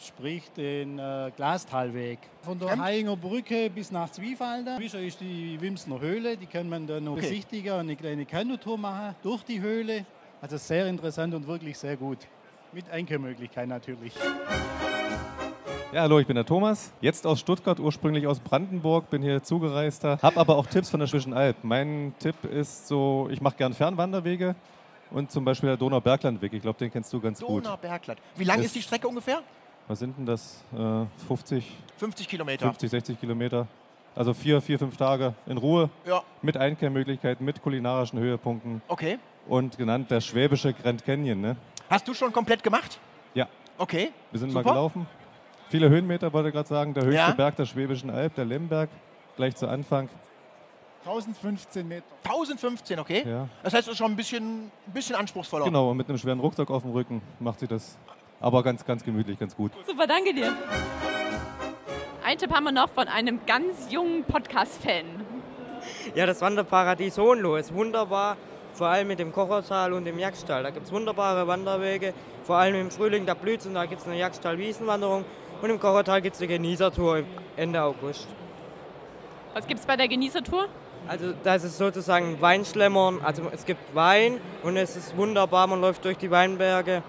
sprich 0.00 0.50
den 0.56 0.98
äh, 0.98 1.30
Glastalweg. 1.36 2.18
Von 2.42 2.58
der 2.58 2.68
Fremd? 2.68 2.82
Hainger 2.82 3.16
Brücke 3.16 3.70
bis 3.70 3.92
nach 3.92 4.10
Zwiefalda. 4.10 4.78
Wischer 4.80 5.00
ist 5.00 5.20
die 5.20 5.56
Wimsner 5.60 6.00
Höhle, 6.00 6.36
die 6.36 6.46
kann 6.46 6.68
man 6.68 6.88
dann 6.88 7.04
noch 7.04 7.12
Okay. 7.12 7.20
besichtigen 7.22 7.72
und 7.74 7.80
eine 7.80 7.94
kleine 7.96 8.26
Kanutour 8.26 8.76
machen 8.76 9.14
durch 9.22 9.44
die 9.44 9.60
Höhle. 9.60 10.04
Also 10.40 10.56
sehr 10.56 10.88
interessant 10.88 11.32
und 11.34 11.46
wirklich 11.46 11.78
sehr 11.78 11.96
gut. 11.96 12.18
Mit 12.72 12.90
Einkehrmöglichkeit 12.90 13.68
natürlich. 13.68 14.12
Ja, 15.96 16.02
hallo, 16.02 16.18
ich 16.18 16.26
bin 16.26 16.34
der 16.36 16.44
Thomas. 16.44 16.92
Jetzt 17.00 17.26
aus 17.26 17.40
Stuttgart, 17.40 17.80
ursprünglich 17.80 18.26
aus 18.26 18.38
Brandenburg, 18.38 19.08
bin 19.08 19.22
hier 19.22 19.42
zugereister. 19.42 20.18
Hab 20.20 20.36
aber 20.36 20.58
auch 20.58 20.66
Tipps 20.66 20.90
von 20.90 21.00
der 21.00 21.06
Schwäbischen 21.06 21.32
Alb. 21.32 21.56
Mein 21.62 22.12
Tipp 22.18 22.44
ist 22.44 22.86
so, 22.86 23.28
ich 23.30 23.40
mache 23.40 23.56
gern 23.56 23.72
Fernwanderwege 23.72 24.56
und 25.10 25.30
zum 25.30 25.46
Beispiel 25.46 25.68
der 25.70 25.78
Donau-Berglandweg. 25.78 26.52
Ich 26.52 26.60
glaube, 26.60 26.78
den 26.78 26.92
kennst 26.92 27.10
du 27.14 27.18
ganz 27.22 27.40
gut. 27.40 27.64
Donaubergland. 27.64 28.20
Wie 28.36 28.44
lang 28.44 28.58
Ist- 28.58 28.66
ist 28.66 28.74
die 28.74 28.82
Strecke 28.82 29.08
ungefähr? 29.08 29.40
Was 29.88 30.00
sind 30.00 30.18
denn 30.18 30.26
das? 30.26 30.62
Äh, 30.76 31.06
50, 31.28 31.72
50 31.96 32.28
Kilometer. 32.28 32.66
50, 32.66 32.90
60 32.90 33.18
Kilometer. 33.18 33.66
Also 34.14 34.34
vier, 34.34 34.60
vier, 34.60 34.78
fünf 34.78 34.98
Tage 34.98 35.32
in 35.46 35.56
Ruhe 35.56 35.88
Ja, 36.06 36.20
mit 36.42 36.58
Einkehrmöglichkeiten, 36.58 37.42
mit 37.42 37.62
kulinarischen 37.62 38.18
Höhepunkten 38.18 38.82
okay. 38.88 39.18
und 39.48 39.78
genannt 39.78 40.10
der 40.10 40.20
schwäbische 40.20 40.74
Grand 40.74 41.06
Canyon. 41.06 41.40
Ne? 41.40 41.56
Hast 41.88 42.06
du 42.06 42.12
schon 42.12 42.34
komplett 42.34 42.62
gemacht? 42.62 43.00
Ja, 43.32 43.48
Okay. 43.78 44.10
wir 44.30 44.40
sind 44.40 44.50
Super. 44.50 44.62
mal 44.62 44.70
gelaufen. 44.72 45.06
Viele 45.68 45.88
Höhenmeter, 45.88 46.32
wollte 46.32 46.48
ich 46.50 46.54
gerade 46.54 46.68
sagen. 46.68 46.94
Der 46.94 47.04
höchste 47.04 47.16
Ja. 47.16 47.30
Berg 47.32 47.56
der 47.56 47.66
Schwäbischen 47.66 48.10
Alb, 48.10 48.34
der 48.34 48.44
Lemberg, 48.44 48.88
gleich 49.36 49.56
zu 49.56 49.66
Anfang. 49.68 50.08
1015 51.04 51.86
Meter. 51.86 52.04
1015, 52.24 52.98
okay. 52.98 53.24
Ja. 53.26 53.48
Das 53.62 53.74
heißt, 53.74 53.86
es 53.88 53.92
ist 53.92 53.98
schon 53.98 54.12
ein 54.12 54.16
bisschen, 54.16 54.70
ein 54.86 54.92
bisschen 54.92 55.14
anspruchsvoller. 55.16 55.64
Genau, 55.64 55.90
und 55.90 55.96
mit 55.96 56.08
einem 56.08 56.18
schweren 56.18 56.40
Rucksack 56.40 56.70
auf 56.70 56.82
dem 56.82 56.92
Rücken 56.92 57.22
macht 57.38 57.60
sie 57.60 57.68
das 57.68 57.96
aber 58.40 58.62
ganz, 58.62 58.84
ganz 58.84 59.04
gemütlich, 59.04 59.38
ganz 59.38 59.56
gut. 59.56 59.72
Super, 59.86 60.06
danke 60.06 60.34
dir. 60.34 60.52
Ein 62.24 62.38
Tipp 62.38 62.52
haben 62.52 62.64
wir 62.64 62.72
noch 62.72 62.88
von 62.90 63.06
einem 63.06 63.40
ganz 63.46 63.90
jungen 63.90 64.24
Podcast-Fan. 64.24 65.04
Ja, 66.16 66.26
das 66.26 66.40
Wanderparadies 66.40 67.18
Hohenlohe 67.18 67.60
ist 67.60 67.72
wunderbar, 67.72 68.36
vor 68.72 68.88
allem 68.88 69.06
mit 69.08 69.20
dem 69.20 69.32
Kochertal 69.32 69.92
und 69.92 70.04
dem 70.04 70.18
Jagdstall. 70.18 70.64
Da 70.64 70.70
gibt 70.70 70.86
es 70.86 70.92
wunderbare 70.92 71.46
Wanderwege, 71.46 72.14
vor 72.42 72.56
allem 72.56 72.74
im 72.74 72.90
Frühling, 72.90 73.26
da 73.26 73.34
blüht 73.34 73.64
und 73.64 73.74
da 73.74 73.86
gibt 73.86 74.00
es 74.00 74.06
eine 74.08 74.18
Jagdstall-Wiesenwanderung 74.18 75.24
und 75.62 75.70
im 75.70 75.80
Kochertal 75.80 76.22
gibt 76.22 76.36
es 76.36 76.42
eine 76.42 76.48
Genießertour 76.48 77.22
Ende 77.56 77.82
August. 77.82 78.26
Was 79.54 79.66
gibt 79.66 79.80
es 79.80 79.86
bei 79.86 79.96
der 79.96 80.08
Genießertour? 80.08 80.68
Also 81.08 81.32
das 81.44 81.64
ist 81.64 81.78
sozusagen 81.78 82.40
Weinschlemmern, 82.40 83.20
also 83.22 83.42
es 83.52 83.64
gibt 83.64 83.94
Wein 83.94 84.40
und 84.62 84.76
es 84.76 84.96
ist 84.96 85.16
wunderbar, 85.16 85.66
man 85.66 85.80
läuft 85.80 86.04
durch 86.04 86.18
die 86.18 86.30
Weinberge, 86.30 87.02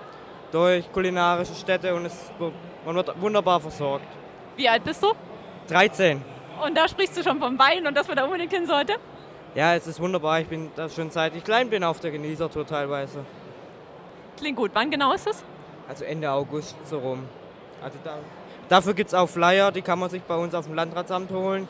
durch 0.51 0.91
kulinarische 0.91 1.55
Städte 1.55 1.95
und 1.95 2.05
es, 2.05 2.31
man 2.85 2.95
wird 2.95 3.19
wunderbar 3.19 3.59
versorgt. 3.59 4.05
Wie 4.55 4.69
alt 4.69 4.83
bist 4.83 5.01
du? 5.01 5.13
13. 5.69 6.21
Und 6.63 6.77
da 6.77 6.87
sprichst 6.87 7.17
du 7.17 7.23
schon 7.23 7.39
vom 7.39 7.57
Wein 7.57 7.85
und 7.87 7.95
dass 7.97 8.07
man 8.07 8.17
da 8.17 8.25
unbedingt 8.25 8.53
hin 8.53 8.65
sollte? 8.65 8.95
Ja, 9.55 9.73
es 9.75 9.87
ist 9.87 9.99
wunderbar, 9.99 10.39
ich 10.41 10.47
bin 10.47 10.71
da 10.75 10.87
schon 10.87 11.09
seit 11.09 11.35
ich 11.35 11.43
klein 11.43 11.69
bin 11.69 11.83
auf 11.83 11.99
der 11.99 12.11
Genießertour 12.11 12.67
teilweise. 12.67 13.25
Klingt 14.37 14.57
gut. 14.57 14.71
Wann 14.73 14.91
genau 14.91 15.13
ist 15.13 15.25
das? 15.25 15.43
Also 15.89 16.05
Ende 16.05 16.29
August 16.29 16.75
so 16.85 16.99
rum. 16.99 17.23
Also 17.81 17.97
da, 18.03 18.17
dafür 18.69 18.93
gibt 18.93 19.09
es 19.09 19.13
auch 19.13 19.27
Flyer, 19.27 19.71
die 19.71 19.81
kann 19.81 19.99
man 19.99 20.09
sich 20.09 20.21
bei 20.23 20.35
uns 20.35 20.53
auf 20.53 20.65
dem 20.65 20.75
Landratsamt 20.75 21.31
holen. 21.31 21.67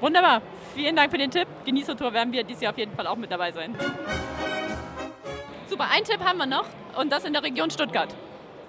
Wunderbar. 0.00 0.42
Vielen 0.74 0.94
Dank 0.94 1.10
für 1.10 1.18
den 1.18 1.30
Tipp. 1.30 1.46
Genießertour 1.64 2.12
werden 2.12 2.32
wir 2.32 2.44
dieses 2.44 2.62
Jahr 2.62 2.72
auf 2.72 2.78
jeden 2.78 2.94
Fall 2.94 3.06
auch 3.06 3.16
mit 3.16 3.30
dabei 3.30 3.50
sein. 3.52 3.74
Super, 5.68 5.86
einen 5.90 6.04
Tipp 6.04 6.20
haben 6.22 6.38
wir 6.38 6.46
noch 6.46 6.66
und 6.98 7.10
das 7.10 7.24
in 7.24 7.32
der 7.32 7.42
Region 7.42 7.70
Stuttgart. 7.70 8.14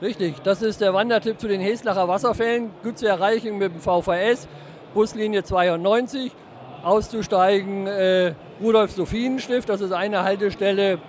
Richtig, 0.01 0.35
das 0.43 0.61
ist 0.61 0.79
der 0.79 0.93
Wandertipp 0.93 1.39
zu 1.39 1.47
den 1.47 1.59
Heslacher 1.59 2.07
Wasserfällen. 2.07 2.71
Gut 2.83 2.97
zu 2.97 3.07
erreichen 3.07 3.57
mit 3.57 3.73
dem 3.73 3.81
VVS, 3.81 4.47
Buslinie 4.93 5.43
92. 5.43 6.31
Auszusteigen 6.83 7.87
äh, 7.87 8.33
Rudolf-Sophien-Stift, 8.61 9.67
das 9.67 9.81
ist 9.81 9.91
eine 9.91 10.23
Haltestelle 10.23 10.99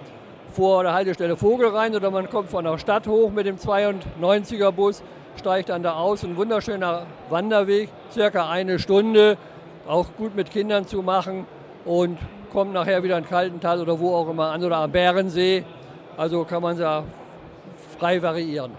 vor 0.52 0.82
der 0.82 0.94
Haltestelle 0.94 1.36
Vogelrhein 1.36 1.94
oder 1.94 2.10
man 2.10 2.28
kommt 2.30 2.50
von 2.50 2.64
der 2.64 2.78
Stadt 2.78 3.06
hoch 3.06 3.30
mit 3.30 3.46
dem 3.46 3.56
92er 3.56 4.72
Bus, 4.72 5.02
steigt 5.38 5.68
dann 5.68 5.82
da 5.82 5.94
aus. 5.94 6.24
Ein 6.24 6.36
wunderschöner 6.36 7.06
Wanderweg, 7.30 7.88
circa 8.10 8.50
eine 8.50 8.78
Stunde, 8.78 9.36
auch 9.86 10.06
gut 10.16 10.34
mit 10.36 10.50
Kindern 10.50 10.86
zu 10.86 11.02
machen 11.02 11.46
und 11.84 12.18
kommt 12.52 12.72
nachher 12.72 13.02
wieder 13.02 13.16
in 13.18 13.26
Kaltental 13.26 13.80
oder 13.80 13.98
wo 14.00 14.14
auch 14.14 14.28
immer 14.28 14.50
an 14.50 14.64
oder 14.64 14.78
am 14.78 14.92
Bärensee. 14.92 15.64
Also 16.16 16.44
kann 16.44 16.62
man 16.62 16.78
da 16.78 17.04
frei 17.98 18.20
variieren. 18.22 18.72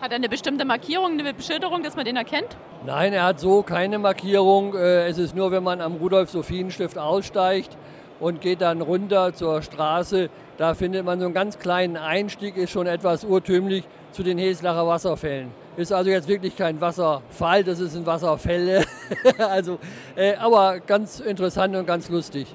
Hat 0.00 0.10
er 0.12 0.16
eine 0.16 0.28
bestimmte 0.28 0.64
Markierung, 0.64 1.18
eine 1.18 1.34
Beschilderung, 1.34 1.82
dass 1.82 1.96
man 1.96 2.04
den 2.04 2.16
erkennt? 2.16 2.56
Nein, 2.86 3.12
er 3.12 3.24
hat 3.24 3.40
so 3.40 3.62
keine 3.62 3.98
Markierung. 3.98 4.74
Äh, 4.74 5.08
Es 5.08 5.18
ist 5.18 5.34
nur, 5.34 5.50
wenn 5.50 5.64
man 5.64 5.80
am 5.80 5.96
Rudolf-Sophien-Stift 5.96 6.96
aussteigt 6.96 7.76
und 8.20 8.40
geht 8.40 8.60
dann 8.60 8.80
runter 8.80 9.34
zur 9.34 9.60
Straße, 9.62 10.30
da 10.56 10.74
findet 10.74 11.04
man 11.04 11.18
so 11.18 11.24
einen 11.24 11.34
ganz 11.34 11.58
kleinen 11.58 11.96
Einstieg, 11.96 12.56
ist 12.56 12.70
schon 12.70 12.86
etwas 12.86 13.24
urtümlich 13.24 13.84
zu 14.12 14.22
den 14.22 14.38
Heslacher 14.38 14.86
Wasserfällen. 14.86 15.50
Ist 15.78 15.92
also 15.92 16.10
jetzt 16.10 16.26
wirklich 16.26 16.56
kein 16.56 16.80
Wasserfall, 16.80 17.62
das 17.62 17.78
ist 17.78 17.94
ein 17.94 18.04
Wasserfälle. 18.04 18.84
also, 19.38 19.78
äh, 20.16 20.34
aber 20.34 20.80
ganz 20.80 21.20
interessant 21.20 21.76
und 21.76 21.86
ganz 21.86 22.08
lustig. 22.08 22.52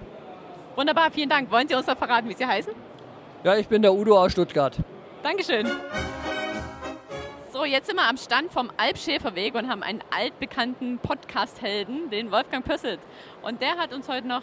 Wunderbar, 0.75 1.09
vielen 1.09 1.29
Dank. 1.29 1.49
Wollen 1.49 1.65
Sie 1.69 1.73
uns 1.73 1.87
noch 1.87 1.97
verraten, 1.97 2.27
wie 2.27 2.33
Sie 2.33 2.45
heißen? 2.45 2.73
Ja, 3.45 3.55
ich 3.55 3.65
bin 3.69 3.81
der 3.81 3.93
Udo 3.93 4.21
aus 4.21 4.33
Stuttgart. 4.33 4.75
Dankeschön. 5.21 5.67
So, 7.53 7.63
jetzt 7.63 7.87
sind 7.87 7.95
wir 7.95 8.09
am 8.09 8.17
Stand 8.17 8.51
vom 8.51 8.69
Alpschäferweg 8.75 9.55
und 9.55 9.69
haben 9.69 9.83
einen 9.83 10.03
altbekannten 10.13 10.99
Podcast-Helden, 10.99 12.09
den 12.09 12.29
Wolfgang 12.29 12.65
Pösselt. 12.65 12.99
Und 13.41 13.61
der 13.61 13.77
hat 13.77 13.93
uns 13.93 14.09
heute 14.09 14.27
noch 14.27 14.41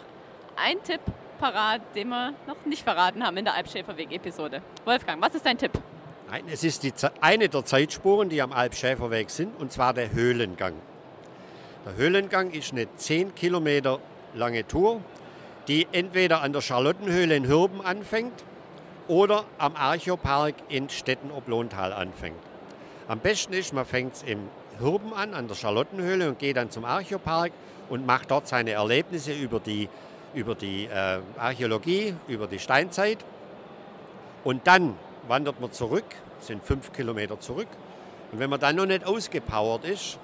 einen 0.55 0.81
Tipp 0.81 1.01
parat, 1.37 1.81
den 1.93 2.09
wir 2.09 2.33
noch 2.47 2.65
nicht 2.65 2.81
verraten 2.81 3.23
haben 3.23 3.37
in 3.37 3.45
der 3.45 3.53
Alpschäferweg-Episode. 3.53 4.63
Wolfgang, 4.85 5.21
was 5.21 5.35
ist 5.35 5.45
dein 5.45 5.59
Tipp? 5.59 5.71
Nein, 6.31 6.45
es 6.49 6.63
ist 6.63 6.83
die, 6.83 6.93
eine 7.19 7.49
der 7.49 7.65
Zeitspuren, 7.65 8.29
die 8.29 8.41
am 8.41 8.53
Alpschäferweg 8.53 9.29
sind, 9.29 9.51
und 9.59 9.73
zwar 9.73 9.93
der 9.93 10.13
Höhlengang. 10.13 10.75
Der 11.85 11.97
Höhlengang 11.97 12.51
ist 12.51 12.71
eine 12.71 12.87
10 12.95 13.35
Kilometer 13.35 13.99
lange 14.33 14.65
Tour, 14.65 15.01
die 15.67 15.89
entweder 15.91 16.41
an 16.41 16.53
der 16.53 16.61
Charlottenhöhle 16.61 17.35
in 17.35 17.49
Hürben 17.49 17.81
anfängt 17.81 18.45
oder 19.09 19.43
am 19.57 19.75
Archopark 19.75 20.55
in 20.69 20.89
Stetten-Oblontal 20.89 21.91
anfängt. 21.91 22.39
Am 23.09 23.19
besten 23.19 23.51
ist, 23.51 23.73
man 23.73 23.85
fängt 23.85 24.13
es 24.13 24.23
im 24.23 24.39
Hürben 24.79 25.13
an, 25.13 25.33
an 25.33 25.49
der 25.49 25.55
Charlottenhöhle 25.55 26.29
und 26.29 26.39
geht 26.39 26.55
dann 26.55 26.71
zum 26.71 26.85
Archopark 26.85 27.51
und 27.89 28.05
macht 28.05 28.31
dort 28.31 28.47
seine 28.47 28.71
Erlebnisse 28.71 29.33
über 29.33 29.59
die, 29.59 29.89
über 30.33 30.55
die 30.55 30.85
äh, 30.85 31.19
Archäologie, 31.37 32.15
über 32.29 32.47
die 32.47 32.59
Steinzeit. 32.59 33.17
Und 34.45 34.65
dann 34.65 34.95
wandert 35.31 35.61
man 35.61 35.71
zurück, 35.71 36.03
sind 36.41 36.61
fünf 36.61 36.91
Kilometer 36.91 37.39
zurück. 37.39 37.69
Und 38.33 38.39
wenn 38.39 38.49
man 38.49 38.59
dann 38.59 38.75
noch 38.75 38.85
nicht 38.85 39.05
ausgepowert 39.05 39.85
ist, 39.85 40.19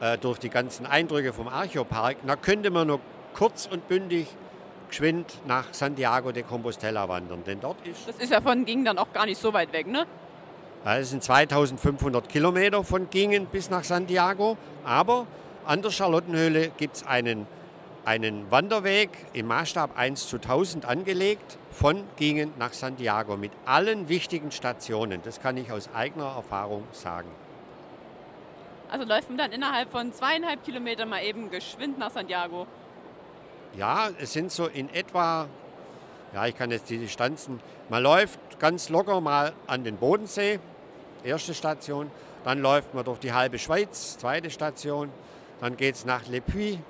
äh, 0.00 0.18
durch 0.18 0.38
die 0.38 0.50
ganzen 0.50 0.84
Eindrücke 0.84 1.32
vom 1.32 1.48
Archopark, 1.48 2.18
dann 2.26 2.40
könnte 2.42 2.70
man 2.70 2.88
noch 2.88 3.00
kurz 3.34 3.66
und 3.66 3.88
bündig 3.88 4.26
geschwind 4.90 5.38
nach 5.46 5.72
Santiago 5.72 6.32
de 6.32 6.42
Compostela 6.42 7.08
wandern. 7.08 7.44
Denn 7.44 7.60
dort 7.60 7.78
ist, 7.86 8.06
Das 8.06 8.16
ist 8.16 8.30
ja 8.30 8.42
von 8.42 8.66
Ging 8.66 8.84
dann 8.84 8.98
auch 8.98 9.10
gar 9.14 9.24
nicht 9.24 9.40
so 9.40 9.54
weit 9.54 9.72
weg, 9.72 9.86
ne? 9.86 10.04
es 10.84 11.10
sind 11.10 11.22
2500 11.22 12.28
Kilometer 12.28 12.84
von 12.84 13.08
Gingen 13.08 13.46
bis 13.46 13.70
nach 13.70 13.84
Santiago. 13.84 14.58
Aber 14.84 15.26
an 15.64 15.80
der 15.80 15.90
Charlottenhöhle 15.90 16.72
gibt 16.76 16.96
es 16.96 17.06
einen, 17.06 17.46
einen 18.04 18.50
Wanderweg 18.50 19.10
im 19.32 19.46
Maßstab 19.46 19.96
1 19.96 20.28
zu 20.28 20.36
1000 20.36 20.84
angelegt 20.84 21.56
von 21.70 22.04
Gingen 22.16 22.52
nach 22.58 22.72
Santiago 22.72 23.36
mit 23.36 23.52
allen 23.64 24.08
wichtigen 24.08 24.50
Stationen. 24.50 25.20
Das 25.22 25.40
kann 25.40 25.56
ich 25.56 25.72
aus 25.72 25.88
eigener 25.94 26.34
Erfahrung 26.36 26.84
sagen. 26.92 27.28
Also 28.90 29.04
läuft 29.04 29.28
man 29.28 29.38
dann 29.38 29.52
innerhalb 29.52 29.90
von 29.90 30.12
zweieinhalb 30.12 30.64
Kilometern 30.64 31.08
mal 31.08 31.22
eben 31.22 31.50
geschwind 31.50 31.98
nach 31.98 32.10
Santiago. 32.10 32.66
Ja, 33.76 34.10
es 34.20 34.32
sind 34.32 34.50
so 34.50 34.66
in 34.66 34.92
etwa, 34.92 35.46
ja, 36.34 36.46
ich 36.46 36.56
kann 36.56 36.72
jetzt 36.72 36.90
die 36.90 36.98
Distanzen, 36.98 37.60
man 37.88 38.02
läuft 38.02 38.58
ganz 38.58 38.88
locker 38.88 39.20
mal 39.20 39.52
an 39.68 39.84
den 39.84 39.96
Bodensee, 39.96 40.58
erste 41.22 41.54
Station, 41.54 42.10
dann 42.42 42.60
läuft 42.60 42.94
man 42.94 43.04
durch 43.04 43.20
die 43.20 43.32
halbe 43.32 43.60
Schweiz, 43.60 44.18
zweite 44.18 44.50
Station, 44.50 45.10
dann 45.60 45.76
geht 45.76 45.94
es 45.94 46.04
nach 46.04 46.26
Le 46.26 46.40
Puy 46.40 46.80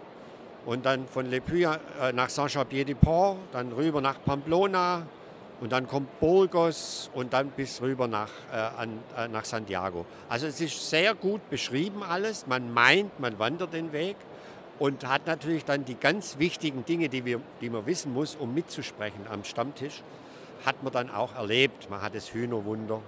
und 0.67 0.85
dann 0.87 1.07
von 1.09 1.27
Le 1.27 1.41
Puy 1.41 1.65
äh, 1.65 2.13
nach 2.13 2.29
Saint-Champier-de-Port, 2.29 3.39
dann 3.53 3.73
rüber 3.73 4.01
nach 4.01 4.23
Pamplona 4.25 5.07
und 5.61 5.73
dann 5.73 5.87
kommt 5.87 6.21
Burgos 6.21 7.11
und 7.15 7.33
dann 7.33 7.51
bis 7.51 7.81
rüber 7.83 8.09
nach, 8.09 8.31
äh, 8.53 8.57
an, 8.57 8.99
äh, 9.17 9.29
nach 9.29 9.45
Santiago. 9.45 10.07
Also 10.29 10.47
es 10.47 10.61
ist 10.61 10.89
sehr 10.89 11.15
gut 11.15 11.49
beschrieben 11.51 12.03
alles, 12.03 12.47
man 12.47 12.73
meint, 12.73 13.19
man 13.21 13.39
wandert 13.39 13.73
den 13.73 13.93
Weg 13.93 14.17
und 14.79 15.07
hat 15.07 15.27
natürlich 15.27 15.65
dann 15.65 15.85
die 15.85 15.97
ganz 15.97 16.39
wichtigen 16.39 16.85
Dinge, 16.85 17.09
die, 17.09 17.25
wir, 17.25 17.41
die 17.61 17.69
man 17.69 17.85
wissen 17.87 18.13
muss, 18.13 18.35
um 18.35 18.55
mitzusprechen 18.55 19.27
am 19.31 19.45
Stammtisch, 19.45 20.03
hat 20.65 20.83
man 20.83 20.93
dann 20.93 21.11
auch 21.11 21.35
erlebt. 21.35 21.89
Man 21.91 22.03
hat 22.03 22.15
das 22.15 22.33
Hühnerwunder 22.33 23.01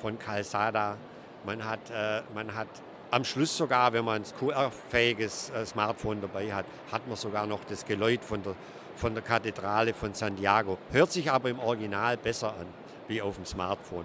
von 0.00 0.18
Calzada, 0.18 0.96
man 1.44 1.64
hat, 1.64 1.90
äh, 1.90 2.22
man 2.34 2.54
hat 2.54 2.68
am 3.10 3.24
Schluss 3.24 3.56
sogar, 3.56 3.92
wenn 3.92 4.04
man 4.04 4.22
ein 4.22 4.24
QR-fähiges 4.38 5.50
äh, 5.50 5.66
Smartphone 5.66 6.20
dabei 6.20 6.52
hat, 6.52 6.64
hat 6.92 7.06
man 7.06 7.16
sogar 7.16 7.46
noch 7.46 7.60
das 7.64 7.84
Geläut 7.84 8.24
von 8.24 8.42
der, 8.42 8.54
von 8.96 9.14
der 9.14 9.22
Kathedrale 9.22 9.94
von 9.94 10.14
Santiago. 10.14 10.78
Hört 10.92 11.10
sich 11.12 11.30
aber 11.30 11.50
im 11.50 11.58
Original 11.58 12.16
besser 12.16 12.48
an, 12.50 12.66
wie 13.08 13.20
auf 13.20 13.36
dem 13.36 13.44
Smartphone. 13.46 14.04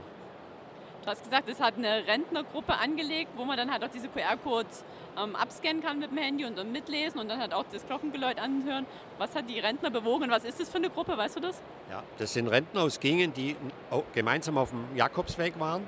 Du 1.03 1.11
hast 1.11 1.23
gesagt, 1.23 1.47
es 1.49 1.59
hat 1.59 1.75
eine 1.77 2.07
Rentnergruppe 2.07 2.73
angelegt, 2.73 3.29
wo 3.35 3.45
man 3.45 3.57
dann 3.57 3.71
halt 3.71 3.83
auch 3.83 3.89
diese 3.93 4.07
QR-Codes 4.07 4.83
ähm, 5.21 5.35
abscannen 5.35 5.83
kann 5.83 5.99
mit 5.99 6.09
dem 6.09 6.17
Handy 6.17 6.45
und 6.45 6.57
dann 6.57 6.71
mitlesen 6.71 7.19
und 7.19 7.29
dann 7.29 7.39
halt 7.39 7.53
auch 7.53 7.65
das 7.71 7.85
Glockengeläut 7.85 8.39
anhören. 8.39 8.87
Was 9.19 9.35
hat 9.35 9.47
die 9.47 9.59
Rentner 9.59 9.91
bewogen? 9.91 10.31
Was 10.31 10.43
ist 10.45 10.59
das 10.59 10.67
für 10.67 10.77
eine 10.77 10.89
Gruppe? 10.89 11.15
Weißt 11.15 11.35
du 11.35 11.41
das? 11.41 11.61
Ja, 11.91 12.01
das 12.17 12.33
sind 12.33 12.47
Rentner 12.47 12.81
aus 12.81 12.99
Gingen, 12.99 13.31
die 13.33 13.55
au- 13.91 14.03
gemeinsam 14.15 14.57
auf 14.57 14.71
dem 14.71 14.83
Jakobsweg 14.95 15.59
waren, 15.59 15.87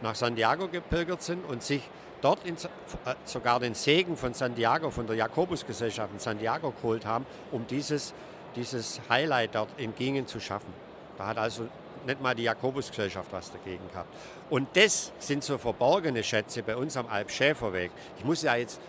nach 0.00 0.14
Santiago 0.14 0.68
gepilgert 0.68 1.22
sind 1.22 1.44
und 1.44 1.64
sich 1.64 1.82
dort 2.22 2.46
in, 2.46 2.54
äh, 2.54 3.14
sogar 3.24 3.60
den 3.60 3.74
Segen 3.74 4.16
von 4.16 4.32
Santiago, 4.32 4.90
von 4.90 5.06
der 5.06 5.16
Jakobusgesellschaft 5.16 6.12
in 6.12 6.18
Santiago 6.18 6.70
geholt 6.70 7.04
haben, 7.04 7.26
um 7.50 7.66
dieses, 7.66 8.14
dieses 8.56 9.00
Highlight 9.10 9.54
dort 9.54 9.68
in 9.76 9.94
Gingen 9.94 10.26
zu 10.26 10.40
schaffen. 10.40 10.72
Da 11.18 11.26
hat 11.26 11.38
also 11.38 11.68
nicht 12.06 12.20
mal 12.20 12.34
die 12.34 12.44
Jakobusgesellschaft 12.44 13.32
was 13.32 13.52
dagegen 13.52 13.86
gehabt. 13.90 14.08
Und 14.50 14.68
das 14.74 15.12
sind 15.18 15.44
so 15.44 15.58
verborgene 15.58 16.22
Schätze 16.22 16.62
bei 16.62 16.76
uns 16.76 16.96
am 16.96 17.06
Alpschäferweg. 17.06 17.90
Ich 18.18 18.24
muss 18.24 18.42
ja 18.42 18.56
jetzt, 18.56 18.80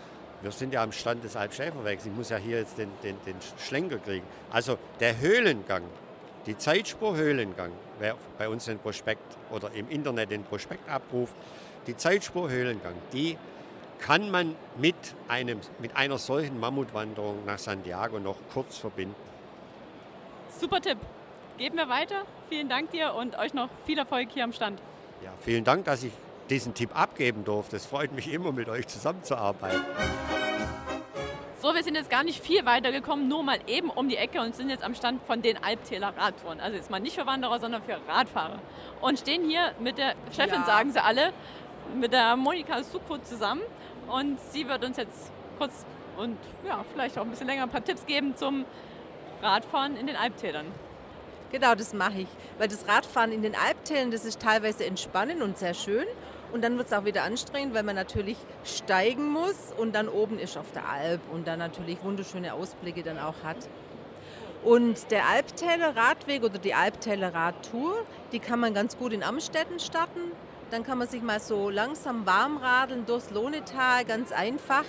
wir 0.42 0.50
sind 0.50 0.72
ja 0.72 0.82
am 0.82 0.92
Stand 0.92 1.24
des 1.24 1.36
Alpschäferwegs, 1.36 2.06
ich 2.06 2.12
muss 2.12 2.30
ja 2.30 2.36
hier 2.36 2.58
jetzt 2.58 2.78
den, 2.78 2.90
den, 3.02 3.16
den 3.26 3.36
Schlenker 3.58 3.98
kriegen. 3.98 4.26
Also 4.50 4.78
der 5.00 5.18
Höhlengang, 5.20 5.82
die 6.46 6.56
Zeitspur 6.56 7.16
Höhlengang, 7.16 7.70
wer 7.98 8.16
bei 8.36 8.48
uns 8.48 8.64
den 8.66 8.78
Prospekt 8.78 9.36
oder 9.50 9.70
im 9.72 9.88
Internet 9.88 10.30
den 10.30 10.44
Prospekt 10.44 10.88
abruft, 10.88 11.34
die 11.86 11.96
Zeitspur 11.96 12.50
Höhlengang, 12.50 12.94
die 13.12 13.36
kann 13.98 14.30
man 14.30 14.54
mit, 14.76 14.94
einem, 15.28 15.60
mit 15.78 15.96
einer 15.96 16.18
solchen 16.18 16.58
Mammutwanderung 16.60 17.44
nach 17.46 17.58
Santiago 17.58 18.18
noch 18.18 18.36
kurz 18.52 18.76
verbinden. 18.78 19.14
Super 20.60 20.80
Tipp. 20.80 20.98
Geben 21.56 21.76
wir 21.76 21.88
weiter. 21.88 22.22
Vielen 22.48 22.68
Dank 22.68 22.90
dir 22.90 23.14
und 23.14 23.38
euch 23.38 23.54
noch 23.54 23.68
viel 23.86 23.98
Erfolg 23.98 24.28
hier 24.32 24.44
am 24.44 24.52
Stand. 24.52 24.80
Ja, 25.22 25.30
vielen 25.40 25.64
Dank, 25.64 25.84
dass 25.84 26.02
ich 26.02 26.12
diesen 26.50 26.74
Tipp 26.74 26.90
abgeben 26.98 27.44
durfte. 27.44 27.76
Es 27.76 27.86
freut 27.86 28.12
mich 28.12 28.30
immer, 28.32 28.52
mit 28.52 28.68
euch 28.68 28.86
zusammenzuarbeiten. 28.86 29.80
So, 31.60 31.74
wir 31.74 31.82
sind 31.82 31.94
jetzt 31.94 32.10
gar 32.10 32.24
nicht 32.24 32.44
viel 32.44 32.66
weiter 32.66 32.92
gekommen, 32.92 33.26
nur 33.26 33.42
mal 33.42 33.58
eben 33.66 33.88
um 33.88 34.10
die 34.10 34.16
Ecke 34.18 34.40
und 34.42 34.54
sind 34.54 34.68
jetzt 34.68 34.84
am 34.84 34.94
Stand 34.94 35.22
von 35.26 35.40
den 35.40 35.56
Alptäler 35.64 36.12
Radtouren. 36.14 36.60
Also 36.60 36.76
jetzt 36.76 36.90
mal 36.90 37.00
nicht 37.00 37.14
für 37.18 37.24
Wanderer, 37.26 37.58
sondern 37.58 37.80
für 37.82 37.96
Radfahrer. 38.06 38.58
Und 39.00 39.18
stehen 39.18 39.48
hier 39.48 39.72
mit 39.80 39.96
der 39.96 40.14
Chefin, 40.36 40.60
Ja. 40.60 40.66
sagen 40.66 40.90
sie 40.92 41.02
alle, 41.02 41.32
mit 41.98 42.12
der 42.12 42.36
Monika 42.36 42.82
Suko 42.82 43.18
zusammen. 43.18 43.62
Und 44.08 44.38
sie 44.52 44.68
wird 44.68 44.84
uns 44.84 44.96
jetzt 44.96 45.32
kurz 45.58 45.84
und 46.16 46.36
ja, 46.66 46.84
vielleicht 46.92 47.18
auch 47.18 47.22
ein 47.22 47.30
bisschen 47.30 47.46
länger 47.46 47.64
ein 47.64 47.70
paar 47.70 47.84
Tipps 47.84 48.06
geben 48.06 48.36
zum 48.36 48.64
Radfahren 49.42 49.96
in 49.96 50.06
den 50.06 50.16
Alptälern. 50.16 50.66
Genau, 51.50 51.74
das 51.74 51.92
mache 51.92 52.20
ich. 52.20 52.28
Weil 52.58 52.68
das 52.68 52.88
Radfahren 52.88 53.32
in 53.32 53.42
den 53.42 53.54
Alptälern, 53.54 54.10
das 54.10 54.24
ist 54.24 54.40
teilweise 54.40 54.84
entspannend 54.84 55.42
und 55.42 55.58
sehr 55.58 55.74
schön. 55.74 56.06
Und 56.52 56.62
dann 56.62 56.76
wird 56.78 56.86
es 56.86 56.92
auch 56.92 57.04
wieder 57.04 57.24
anstrengend, 57.24 57.74
weil 57.74 57.82
man 57.82 57.96
natürlich 57.96 58.36
steigen 58.64 59.28
muss 59.28 59.72
und 59.76 59.94
dann 59.94 60.08
oben 60.08 60.38
ist 60.38 60.56
auf 60.56 60.70
der 60.72 60.88
Alp 60.88 61.20
und 61.32 61.48
dann 61.48 61.58
natürlich 61.58 62.02
wunderschöne 62.02 62.54
Ausblicke 62.54 63.02
dann 63.02 63.18
auch 63.18 63.34
hat. 63.42 63.56
Und 64.62 65.10
der 65.10 65.28
Alptäler 65.28 65.94
Radweg 65.94 66.42
oder 66.42 66.58
die 66.58 66.72
Alptäler 66.72 67.34
Radtour, 67.34 68.06
die 68.32 68.38
kann 68.38 68.60
man 68.60 68.72
ganz 68.72 68.96
gut 68.96 69.12
in 69.12 69.22
Amstetten 69.22 69.78
starten. 69.78 70.20
Dann 70.70 70.82
kann 70.82 70.98
man 70.98 71.08
sich 71.08 71.22
mal 71.22 71.40
so 71.40 71.70
langsam 71.70 72.26
warm 72.26 72.56
radeln 72.56 73.06
durchs 73.06 73.30
Lohnetal, 73.30 74.04
ganz 74.04 74.32
einfach. 74.32 74.84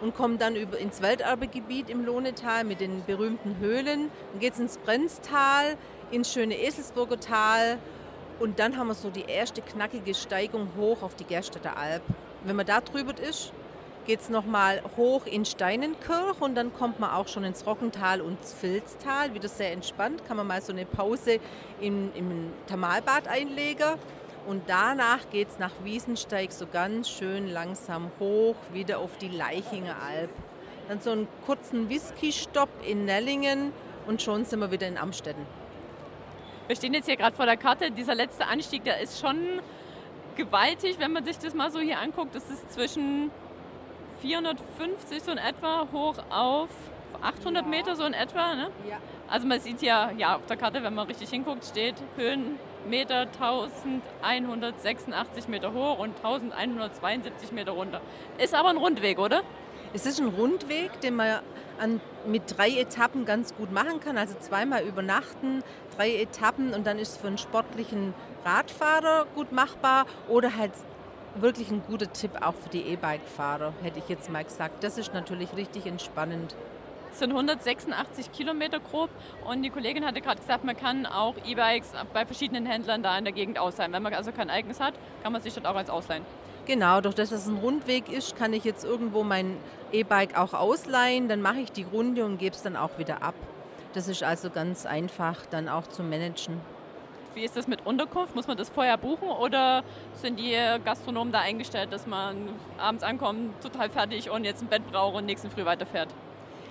Und 0.00 0.14
kommt 0.14 0.40
dann 0.40 0.54
über 0.54 0.78
ins 0.78 1.02
Welterbegebiet 1.02 1.90
im 1.90 2.04
Lohnetal 2.04 2.62
mit 2.62 2.80
den 2.80 3.04
berühmten 3.04 3.58
Höhlen. 3.58 4.10
Dann 4.32 4.40
geht 4.40 4.52
es 4.52 4.60
ins 4.60 4.78
Brenztal, 4.78 5.76
ins 6.12 6.32
schöne 6.32 6.54
Eselsburger 6.54 7.18
Tal. 7.18 7.78
Und 8.38 8.60
dann 8.60 8.76
haben 8.76 8.86
wir 8.86 8.94
so 8.94 9.10
die 9.10 9.24
erste 9.24 9.60
knackige 9.60 10.14
Steigung 10.14 10.68
hoch 10.78 11.02
auf 11.02 11.16
die 11.16 11.24
Gerstedter 11.24 11.76
Alp. 11.76 12.02
Wenn 12.44 12.54
man 12.54 12.66
da 12.66 12.80
drüber 12.80 13.12
ist, 13.20 13.52
geht 14.06 14.20
es 14.20 14.30
nochmal 14.30 14.80
hoch 14.96 15.26
in 15.26 15.44
Steinenkirch 15.44 16.40
und 16.40 16.54
dann 16.54 16.72
kommt 16.72 17.00
man 17.00 17.10
auch 17.10 17.28
schon 17.28 17.44
ins 17.44 17.66
Rockental 17.66 18.20
und 18.20 18.38
ins 18.40 18.54
Filztal. 18.54 19.34
Wieder 19.34 19.48
sehr 19.48 19.72
entspannt, 19.72 20.24
kann 20.26 20.36
man 20.36 20.46
mal 20.46 20.62
so 20.62 20.72
eine 20.72 20.86
Pause 20.86 21.40
im, 21.80 22.10
im 22.14 22.52
Thermalbad 22.68 23.28
einlegen. 23.28 23.96
Und 24.48 24.62
danach 24.66 25.28
geht 25.28 25.50
es 25.50 25.58
nach 25.58 25.72
Wiesensteig 25.84 26.52
so 26.52 26.66
ganz 26.66 27.10
schön 27.10 27.48
langsam 27.48 28.10
hoch, 28.18 28.56
wieder 28.72 28.98
auf 28.98 29.18
die 29.18 29.28
Leichinger 29.28 29.96
Alp. 30.02 30.30
Dann 30.88 31.02
so 31.02 31.10
einen 31.10 31.28
kurzen 31.44 31.90
Whisky-Stopp 31.90 32.70
in 32.82 33.04
Nellingen 33.04 33.74
und 34.06 34.22
schon 34.22 34.46
sind 34.46 34.60
wir 34.60 34.70
wieder 34.70 34.88
in 34.88 34.96
Amstetten. 34.96 35.44
Wir 36.66 36.76
stehen 36.76 36.94
jetzt 36.94 37.04
hier 37.04 37.18
gerade 37.18 37.36
vor 37.36 37.44
der 37.44 37.58
Karte. 37.58 37.90
Dieser 37.90 38.14
letzte 38.14 38.46
Anstieg, 38.46 38.84
der 38.84 39.02
ist 39.02 39.20
schon 39.20 39.60
gewaltig, 40.34 40.98
wenn 40.98 41.12
man 41.12 41.26
sich 41.26 41.38
das 41.38 41.52
mal 41.52 41.70
so 41.70 41.78
hier 41.78 41.98
anguckt. 41.98 42.34
Das 42.34 42.48
ist 42.48 42.72
zwischen 42.72 43.30
450 44.22 45.24
so 45.24 45.30
in 45.30 45.36
etwa 45.36 45.86
hoch 45.92 46.14
auf 46.30 46.70
800 47.20 47.66
Meter 47.66 47.96
so 47.96 48.04
in 48.04 48.14
etwa. 48.14 48.54
Ne? 48.54 48.70
Ja. 48.88 48.96
Also 49.28 49.46
man 49.46 49.60
sieht 49.60 49.82
ja, 49.82 50.10
ja 50.16 50.36
auf 50.36 50.46
der 50.46 50.56
Karte, 50.56 50.82
wenn 50.82 50.94
man 50.94 51.06
richtig 51.06 51.28
hinguckt, 51.28 51.66
steht 51.66 51.96
Höhenmeter 52.84 53.26
1186 54.22 55.48
Meter 55.48 55.72
hoch 55.72 55.98
und 55.98 56.16
1172 56.16 57.52
Meter 57.52 57.72
runter. 57.72 58.00
Ist 58.38 58.54
aber 58.54 58.70
ein 58.70 58.76
Rundweg, 58.76 59.18
oder? 59.18 59.42
Es 59.94 60.06
ist 60.06 60.20
ein 60.20 60.28
Rundweg, 60.28 61.00
den 61.00 61.16
man 61.16 61.40
an, 61.78 62.00
mit 62.26 62.42
drei 62.56 62.70
Etappen 62.70 63.24
ganz 63.24 63.54
gut 63.54 63.72
machen 63.72 64.00
kann. 64.00 64.18
Also 64.18 64.34
zweimal 64.38 64.82
übernachten, 64.82 65.62
drei 65.96 66.14
Etappen 66.16 66.74
und 66.74 66.86
dann 66.86 66.98
ist 66.98 67.12
es 67.12 67.16
für 67.16 67.28
einen 67.28 67.38
sportlichen 67.38 68.14
Radfahrer 68.44 69.26
gut 69.34 69.52
machbar 69.52 70.06
oder 70.28 70.56
halt 70.56 70.72
wirklich 71.34 71.70
ein 71.70 71.82
guter 71.86 72.12
Tipp 72.12 72.32
auch 72.40 72.54
für 72.54 72.68
die 72.70 72.82
E-Bike-Fahrer, 72.82 73.72
hätte 73.82 73.98
ich 73.98 74.08
jetzt 74.08 74.30
mal 74.30 74.44
gesagt. 74.44 74.82
Das 74.82 74.98
ist 74.98 75.14
natürlich 75.14 75.54
richtig 75.56 75.86
entspannend. 75.86 76.54
Sind 77.18 77.32
186 77.32 78.30
Kilometer 78.30 78.78
grob 78.78 79.10
und 79.44 79.64
die 79.64 79.70
Kollegin 79.70 80.06
hatte 80.06 80.20
gerade 80.20 80.40
gesagt, 80.40 80.62
man 80.62 80.76
kann 80.76 81.04
auch 81.04 81.34
E-Bikes 81.44 81.90
bei 82.12 82.24
verschiedenen 82.24 82.64
Händlern 82.64 83.02
da 83.02 83.18
in 83.18 83.24
der 83.24 83.32
Gegend 83.32 83.58
ausleihen. 83.58 83.92
Wenn 83.92 84.04
man 84.04 84.14
also 84.14 84.30
kein 84.30 84.50
eigenes 84.50 84.78
hat, 84.78 84.94
kann 85.24 85.32
man 85.32 85.42
sich 85.42 85.52
dort 85.52 85.66
auch 85.66 85.74
als 85.74 85.90
ausleihen. 85.90 86.24
Genau, 86.66 87.00
durch 87.00 87.16
das 87.16 87.32
es 87.32 87.48
ein 87.48 87.56
Rundweg 87.56 88.08
ist, 88.08 88.36
kann 88.36 88.52
ich 88.52 88.62
jetzt 88.62 88.84
irgendwo 88.84 89.24
mein 89.24 89.56
E-Bike 89.90 90.38
auch 90.38 90.54
ausleihen. 90.54 91.28
Dann 91.28 91.42
mache 91.42 91.58
ich 91.58 91.72
die 91.72 91.82
Runde 91.82 92.24
und 92.24 92.38
gebe 92.38 92.54
es 92.54 92.62
dann 92.62 92.76
auch 92.76 92.98
wieder 92.98 93.20
ab. 93.20 93.34
Das 93.94 94.06
ist 94.06 94.22
also 94.22 94.48
ganz 94.48 94.86
einfach 94.86 95.44
dann 95.46 95.68
auch 95.68 95.88
zu 95.88 96.04
managen. 96.04 96.60
Wie 97.34 97.42
ist 97.42 97.56
das 97.56 97.66
mit 97.66 97.84
Unterkunft? 97.84 98.36
Muss 98.36 98.46
man 98.46 98.56
das 98.56 98.68
vorher 98.68 98.96
buchen 98.96 99.28
oder 99.28 99.82
sind 100.14 100.38
die 100.38 100.56
Gastronomen 100.84 101.32
da 101.32 101.40
eingestellt, 101.40 101.92
dass 101.92 102.06
man 102.06 102.50
abends 102.78 103.02
ankommt, 103.02 103.60
total 103.60 103.90
fertig 103.90 104.30
und 104.30 104.44
jetzt 104.44 104.62
ein 104.62 104.68
Bett 104.68 104.88
braucht 104.92 105.16
und 105.16 105.26
nächsten 105.26 105.50
Früh 105.50 105.64
weiterfährt? 105.64 106.14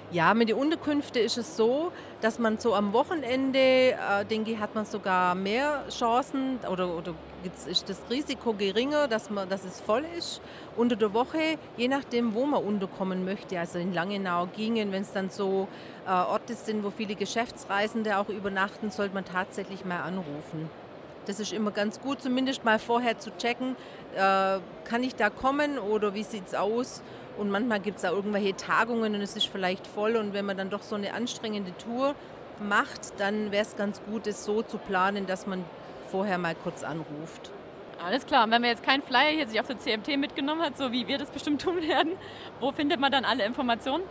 Ja, 0.09 0.33
mit 0.33 0.47
den 0.47 0.55
Unterkünften 0.55 1.21
ist 1.21 1.37
es 1.37 1.57
so, 1.57 1.91
dass 2.21 2.39
man 2.39 2.57
so 2.59 2.73
am 2.73 2.93
Wochenende, 2.93 3.59
äh, 3.59 4.23
denke 4.29 4.51
ich, 4.51 4.57
hat 4.57 4.73
man 4.73 4.85
sogar 4.85 5.35
mehr 5.35 5.83
Chancen 5.89 6.59
oder, 6.71 6.95
oder 6.95 7.13
ist 7.69 7.89
das 7.89 8.01
Risiko 8.09 8.53
geringer, 8.53 9.09
dass, 9.09 9.29
man, 9.29 9.49
dass 9.49 9.65
es 9.65 9.81
voll 9.81 10.05
ist. 10.17 10.39
Unter 10.77 10.95
der 10.95 11.13
Woche, 11.13 11.57
je 11.75 11.89
nachdem, 11.89 12.35
wo 12.35 12.45
man 12.45 12.63
unterkommen 12.63 13.25
möchte, 13.25 13.59
also 13.59 13.79
in 13.79 13.93
Langenau 13.93 14.47
gingen, 14.55 14.93
wenn 14.93 15.01
es 15.01 15.11
dann 15.11 15.29
so 15.29 15.67
äh, 16.05 16.09
Orte 16.09 16.55
sind, 16.55 16.85
wo 16.85 16.89
viele 16.89 17.15
Geschäftsreisende 17.15 18.17
auch 18.17 18.29
übernachten, 18.29 18.91
sollte 18.91 19.13
man 19.13 19.25
tatsächlich 19.25 19.83
mal 19.83 20.03
anrufen. 20.03 20.69
Das 21.25 21.41
ist 21.41 21.51
immer 21.51 21.71
ganz 21.71 21.99
gut, 21.99 22.21
zumindest 22.21 22.63
mal 22.63 22.79
vorher 22.79 23.19
zu 23.19 23.29
checken, 23.37 23.75
äh, 24.15 24.59
kann 24.85 25.03
ich 25.03 25.15
da 25.15 25.29
kommen 25.29 25.77
oder 25.77 26.13
wie 26.13 26.23
sieht 26.23 26.47
es 26.47 26.55
aus? 26.55 27.03
Und 27.37 27.51
manchmal 27.51 27.79
gibt 27.79 27.97
es 27.97 28.03
da 28.03 28.11
irgendwelche 28.11 28.55
Tagungen 28.55 29.15
und 29.15 29.21
es 29.21 29.35
ist 29.35 29.47
vielleicht 29.47 29.85
voll. 29.85 30.15
Und 30.15 30.33
wenn 30.33 30.45
man 30.45 30.57
dann 30.57 30.69
doch 30.69 30.81
so 30.81 30.95
eine 30.95 31.13
anstrengende 31.13 31.75
Tour 31.77 32.15
macht, 32.59 33.19
dann 33.19 33.51
wäre 33.51 33.63
es 33.63 33.75
ganz 33.75 34.01
gut, 34.03 34.27
es 34.27 34.43
so 34.43 34.61
zu 34.61 34.77
planen, 34.77 35.27
dass 35.27 35.45
man 35.45 35.63
vorher 36.09 36.37
mal 36.37 36.55
kurz 36.55 36.83
anruft. 36.83 37.51
Alles 38.03 38.25
klar, 38.25 38.45
und 38.45 38.51
wenn 38.51 38.61
man 38.61 38.69
jetzt 38.69 38.83
keinen 38.83 39.01
Flyer 39.01 39.31
hier 39.31 39.47
sich 39.47 39.59
auf 39.59 39.67
der 39.67 39.79
CMT 39.79 40.17
mitgenommen 40.17 40.61
hat, 40.61 40.77
so 40.77 40.91
wie 40.91 41.07
wir 41.07 41.17
das 41.17 41.29
bestimmt 41.29 41.61
tun 41.61 41.81
werden, 41.81 42.13
wo 42.59 42.71
findet 42.71 42.99
man 42.99 43.11
dann 43.11 43.25
alle 43.25 43.45
Informationen? 43.45 44.03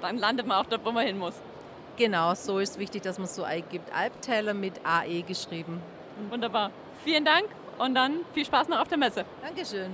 dann 0.00 0.18
landet 0.18 0.46
man 0.46 0.58
auch 0.58 0.66
dort, 0.66 0.84
wo 0.84 0.92
man 0.92 1.06
hin 1.06 1.18
muss. 1.18 1.34
Genau, 1.96 2.34
so 2.34 2.58
ist 2.58 2.78
wichtig, 2.78 3.02
dass 3.02 3.18
man 3.18 3.28
so 3.28 3.42
eingibt. 3.44 3.94
Alptäler 3.94 4.54
mit 4.54 4.80
AE 4.84 5.22
geschrieben. 5.22 5.82
Wunderbar. 6.30 6.70
Vielen 7.04 7.24
Dank 7.24 7.46
und 7.78 7.94
dann 7.94 8.20
viel 8.32 8.44
Spaß 8.44 8.68
noch 8.68 8.80
auf 8.80 8.88
der 8.88 8.98
Messe. 8.98 9.24
Dankeschön. 9.42 9.90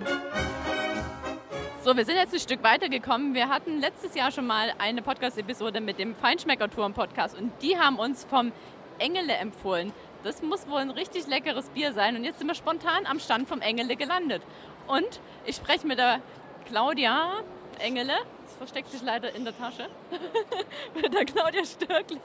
So, 1.86 1.96
wir 1.96 2.04
sind 2.04 2.16
jetzt 2.16 2.34
ein 2.34 2.40
Stück 2.40 2.64
weitergekommen. 2.64 3.32
Wir 3.32 3.48
hatten 3.48 3.78
letztes 3.78 4.16
Jahr 4.16 4.32
schon 4.32 4.44
mal 4.44 4.72
eine 4.78 5.02
Podcast-Episode 5.02 5.80
mit 5.80 6.00
dem 6.00 6.16
Feinschmecker-Touren-Podcast 6.16 7.38
und 7.38 7.52
die 7.62 7.78
haben 7.78 8.00
uns 8.00 8.24
vom 8.24 8.50
Engele 8.98 9.34
empfohlen. 9.34 9.92
Das 10.24 10.42
muss 10.42 10.68
wohl 10.68 10.80
ein 10.80 10.90
richtig 10.90 11.28
leckeres 11.28 11.68
Bier 11.68 11.92
sein. 11.92 12.16
Und 12.16 12.24
jetzt 12.24 12.40
sind 12.40 12.48
wir 12.48 12.56
spontan 12.56 13.06
am 13.06 13.20
Stand 13.20 13.48
vom 13.48 13.60
Engele 13.60 13.94
gelandet. 13.94 14.42
Und 14.88 15.20
ich 15.44 15.54
spreche 15.54 15.86
mit 15.86 15.98
der 15.98 16.20
Claudia 16.64 17.34
Engele, 17.78 18.14
das 18.42 18.56
versteckt 18.56 18.90
sich 18.90 19.02
leider 19.02 19.32
in 19.36 19.44
der 19.44 19.56
Tasche, 19.56 19.86
mit 21.00 21.14
der 21.14 21.24
Claudia 21.24 21.64
Störkle. 21.64 22.18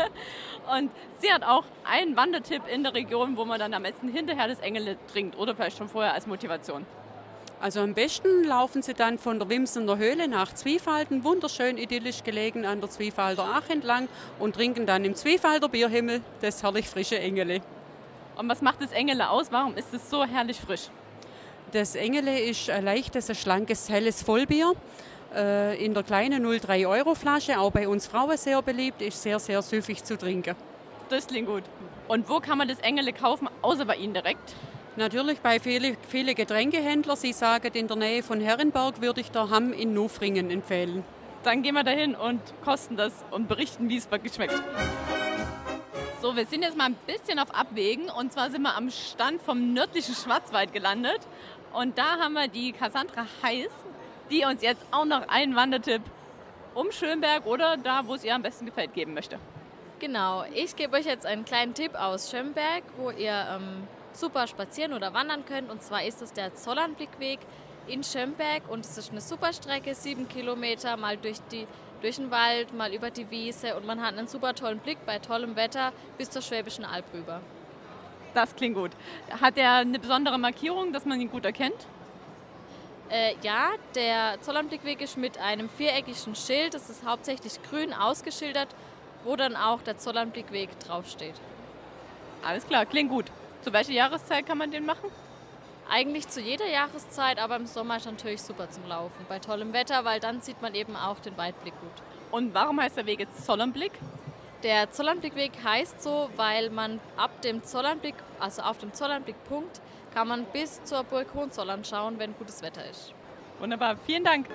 Und 0.75 0.89
sie 1.19 1.31
hat 1.31 1.43
auch 1.43 1.65
einen 1.83 2.17
Wandertipp 2.17 2.63
in 2.67 2.81
der 2.81 2.95
Region, 2.95 3.37
wo 3.37 3.45
man 3.45 3.59
dann 3.59 3.75
am 3.75 3.83
besten 3.83 4.07
hinterher 4.07 4.47
das 4.47 4.59
Engele 4.59 4.97
trinkt 5.05 5.37
oder 5.37 5.53
vielleicht 5.53 5.77
schon 5.77 5.87
vorher 5.87 6.15
als 6.15 6.25
Motivation. 6.25 6.83
Also 7.61 7.81
am 7.81 7.93
besten 7.93 8.43
laufen 8.43 8.81
Sie 8.81 8.95
dann 8.95 9.19
von 9.19 9.37
der 9.37 9.47
Wimsener 9.47 9.99
Höhle 9.99 10.27
nach 10.27 10.51
Zwiefalten, 10.51 11.23
wunderschön 11.23 11.77
idyllisch 11.77 12.23
gelegen 12.23 12.65
an 12.65 12.81
der 12.81 12.89
Zwiefalter 12.89 13.45
Ach 13.53 13.69
entlang 13.69 14.07
und 14.39 14.55
trinken 14.55 14.87
dann 14.87 15.05
im 15.05 15.13
Zwiefalter 15.13 15.69
Bierhimmel 15.69 16.21
das 16.41 16.63
herrlich 16.63 16.89
frische 16.89 17.19
Engele. 17.19 17.61
Und 18.35 18.49
was 18.49 18.63
macht 18.63 18.81
das 18.81 18.91
Engele 18.91 19.29
aus? 19.29 19.51
Warum 19.51 19.77
ist 19.77 19.93
es 19.93 20.09
so 20.09 20.25
herrlich 20.25 20.59
frisch? 20.59 20.89
Das 21.71 21.93
Engele 21.93 22.39
ist 22.39 22.67
ein 22.71 22.83
leichtes, 22.83 23.29
ein 23.29 23.35
schlankes, 23.35 23.89
helles 23.89 24.23
Vollbier 24.23 24.73
äh, 25.35 25.85
in 25.85 25.93
der 25.93 26.01
kleinen 26.01 26.43
0,3 26.43 26.89
Euro 26.89 27.13
Flasche, 27.13 27.59
auch 27.59 27.71
bei 27.71 27.87
uns 27.87 28.07
Frauen 28.07 28.37
sehr 28.37 28.59
beliebt, 28.63 29.03
ist 29.03 29.21
sehr, 29.21 29.39
sehr 29.39 29.61
süffig 29.61 30.03
zu 30.03 30.17
trinken. 30.17 30.55
Das 31.09 31.27
klingt 31.27 31.47
gut. 31.47 31.63
Und 32.07 32.27
wo 32.27 32.39
kann 32.39 32.57
man 32.57 32.67
das 32.67 32.79
Engele 32.79 33.13
kaufen, 33.13 33.47
außer 33.61 33.85
bei 33.85 33.97
Ihnen 33.97 34.15
direkt? 34.15 34.55
Natürlich 34.97 35.39
bei 35.39 35.61
vielen 35.61 35.95
viele 36.09 36.35
Getränkehändler. 36.35 37.15
Sie 37.15 37.31
sagen, 37.31 37.71
in 37.73 37.87
der 37.87 37.95
Nähe 37.95 38.23
von 38.23 38.41
Herrenberg 38.41 39.01
würde 39.01 39.21
ich 39.21 39.31
der 39.31 39.49
Hamm 39.49 39.71
in 39.71 39.93
Nufringen 39.93 40.51
empfehlen. 40.51 41.05
Dann 41.43 41.63
gehen 41.63 41.75
wir 41.75 41.83
dahin 41.83 42.13
und 42.13 42.41
kosten 42.65 42.97
das 42.97 43.13
und 43.31 43.47
berichten, 43.47 43.87
wie 43.87 43.95
es 43.95 44.11
wirklich 44.11 44.33
schmeckt. 44.33 44.61
So, 46.21 46.35
wir 46.35 46.45
sind 46.45 46.63
jetzt 46.63 46.77
mal 46.77 46.87
ein 46.87 46.95
bisschen 47.07 47.39
auf 47.39 47.55
Abwägen 47.55 48.09
und 48.09 48.33
zwar 48.33 48.51
sind 48.51 48.63
wir 48.63 48.75
am 48.75 48.91
Stand 48.91 49.41
vom 49.41 49.73
nördlichen 49.73 50.13
Schwarzwald 50.13 50.73
gelandet 50.73 51.21
und 51.73 51.97
da 51.97 52.19
haben 52.19 52.33
wir 52.33 52.49
die 52.49 52.73
Cassandra 52.73 53.25
Heiß, 53.41 53.71
die 54.29 54.43
uns 54.45 54.61
jetzt 54.61 54.85
auch 54.91 55.05
noch 55.05 55.27
einen 55.29 55.55
Wandertipp 55.55 56.01
um 56.75 56.91
Schönberg 56.91 57.45
oder 57.45 57.77
da, 57.77 58.05
wo 58.05 58.15
es 58.15 58.25
ihr 58.25 58.35
am 58.35 58.41
besten 58.41 58.65
gefällt, 58.65 58.93
geben 58.93 59.13
möchte. 59.13 59.39
Genau, 59.99 60.43
ich 60.53 60.75
gebe 60.75 60.97
euch 60.97 61.05
jetzt 61.05 61.25
einen 61.25 61.45
kleinen 61.45 61.73
Tipp 61.73 61.95
aus 61.95 62.29
Schönberg, 62.29 62.83
wo 62.97 63.09
ihr 63.09 63.47
ähm, 63.55 63.87
super 64.17 64.47
spazieren 64.47 64.93
oder 64.93 65.13
wandern 65.13 65.45
könnt. 65.45 65.69
Und 65.69 65.81
zwar 65.81 66.03
ist 66.03 66.21
es 66.21 66.33
der 66.33 66.53
Zollernblickweg 66.55 67.39
in 67.87 68.03
Schönberg 68.03 68.63
und 68.69 68.85
es 68.85 68.97
ist 68.97 69.11
eine 69.11 69.21
super 69.21 69.53
Strecke, 69.53 69.95
sieben 69.95 70.27
Kilometer, 70.27 70.97
mal 70.97 71.17
durch, 71.17 71.37
die, 71.51 71.67
durch 72.01 72.17
den 72.17 72.31
Wald, 72.31 72.73
mal 72.73 72.93
über 72.93 73.09
die 73.09 73.29
Wiese 73.31 73.75
und 73.75 73.85
man 73.85 74.01
hat 74.01 74.17
einen 74.17 74.27
super 74.27 74.53
tollen 74.53 74.79
Blick 74.79 75.05
bei 75.05 75.19
tollem 75.19 75.55
Wetter 75.55 75.91
bis 76.17 76.29
zur 76.29 76.41
Schwäbischen 76.41 76.85
Alb 76.85 77.05
rüber. 77.13 77.41
Das 78.33 78.55
klingt 78.55 78.75
gut. 78.75 78.91
Hat 79.41 79.57
er 79.57 79.77
eine 79.77 79.99
besondere 79.99 80.37
Markierung, 80.37 80.93
dass 80.93 81.05
man 81.05 81.19
ihn 81.19 81.29
gut 81.29 81.43
erkennt? 81.43 81.87
Äh, 83.09 83.35
ja, 83.41 83.71
der 83.93 84.39
Zollernblickweg 84.41 85.01
ist 85.01 85.17
mit 85.17 85.37
einem 85.37 85.69
viereckigen 85.69 86.33
Schild, 86.33 86.73
das 86.73 86.89
ist 86.89 87.05
hauptsächlich 87.05 87.61
grün 87.63 87.93
ausgeschildert, 87.93 88.69
wo 89.25 89.35
dann 89.35 89.57
auch 89.57 89.81
der 89.81 89.97
Zollernblickweg 89.97 90.79
draufsteht. 90.79 91.35
Alles 92.41 92.65
klar, 92.65 92.85
klingt 92.85 93.09
gut. 93.09 93.25
Zu 93.61 93.73
welcher 93.73 93.93
Jahreszeit 93.93 94.45
kann 94.45 94.57
man 94.57 94.71
den 94.71 94.85
machen? 94.85 95.09
Eigentlich 95.89 96.27
zu 96.27 96.41
jeder 96.41 96.67
Jahreszeit, 96.67 97.37
aber 97.37 97.57
im 97.57 97.67
Sommer 97.67 97.97
ist 97.97 98.05
natürlich 98.05 98.41
super 98.41 98.69
zum 98.69 98.87
Laufen. 98.87 99.25
Bei 99.29 99.39
tollem 99.39 99.73
Wetter, 99.73 100.03
weil 100.05 100.19
dann 100.19 100.41
sieht 100.41 100.61
man 100.61 100.73
eben 100.73 100.95
auch 100.95 101.19
den 101.19 101.37
Weitblick 101.37 101.73
gut. 101.79 101.91
Und 102.31 102.53
warum 102.53 102.79
heißt 102.81 102.97
der 102.97 103.05
Weg 103.05 103.19
jetzt 103.19 103.45
Zollernblick? 103.45 103.91
Der 104.63 104.91
Zollernblickweg 104.91 105.51
heißt 105.63 106.01
so, 106.01 106.29
weil 106.37 106.69
man 106.69 106.99
ab 107.17 107.41
dem 107.41 107.63
Zollernblick, 107.63 108.15
also 108.39 108.61
auf 108.61 108.77
dem 108.77 108.93
Zollernblickpunkt, 108.93 109.81
kann 110.13 110.27
man 110.27 110.45
bis 110.45 110.83
zur 110.83 111.03
Burg 111.03 111.33
Hohenzollern 111.33 111.83
schauen, 111.83 112.19
wenn 112.19 112.35
gutes 112.35 112.61
Wetter 112.61 112.87
ist. 112.89 113.13
Wunderbar, 113.59 113.97
vielen 114.05 114.23
Dank. 114.23 114.47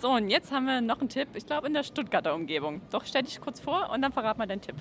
So, 0.00 0.12
und 0.12 0.30
jetzt 0.30 0.52
haben 0.52 0.66
wir 0.66 0.80
noch 0.80 1.00
einen 1.00 1.08
Tipp, 1.08 1.28
ich 1.34 1.44
glaube 1.44 1.66
in 1.66 1.74
der 1.74 1.82
Stuttgarter 1.82 2.34
Umgebung. 2.34 2.80
Doch 2.90 3.04
stell 3.04 3.22
dich 3.22 3.40
kurz 3.40 3.60
vor 3.60 3.90
und 3.90 4.00
dann 4.00 4.12
verrat 4.12 4.38
mal 4.38 4.46
deinen 4.46 4.62
Tipp. 4.62 4.76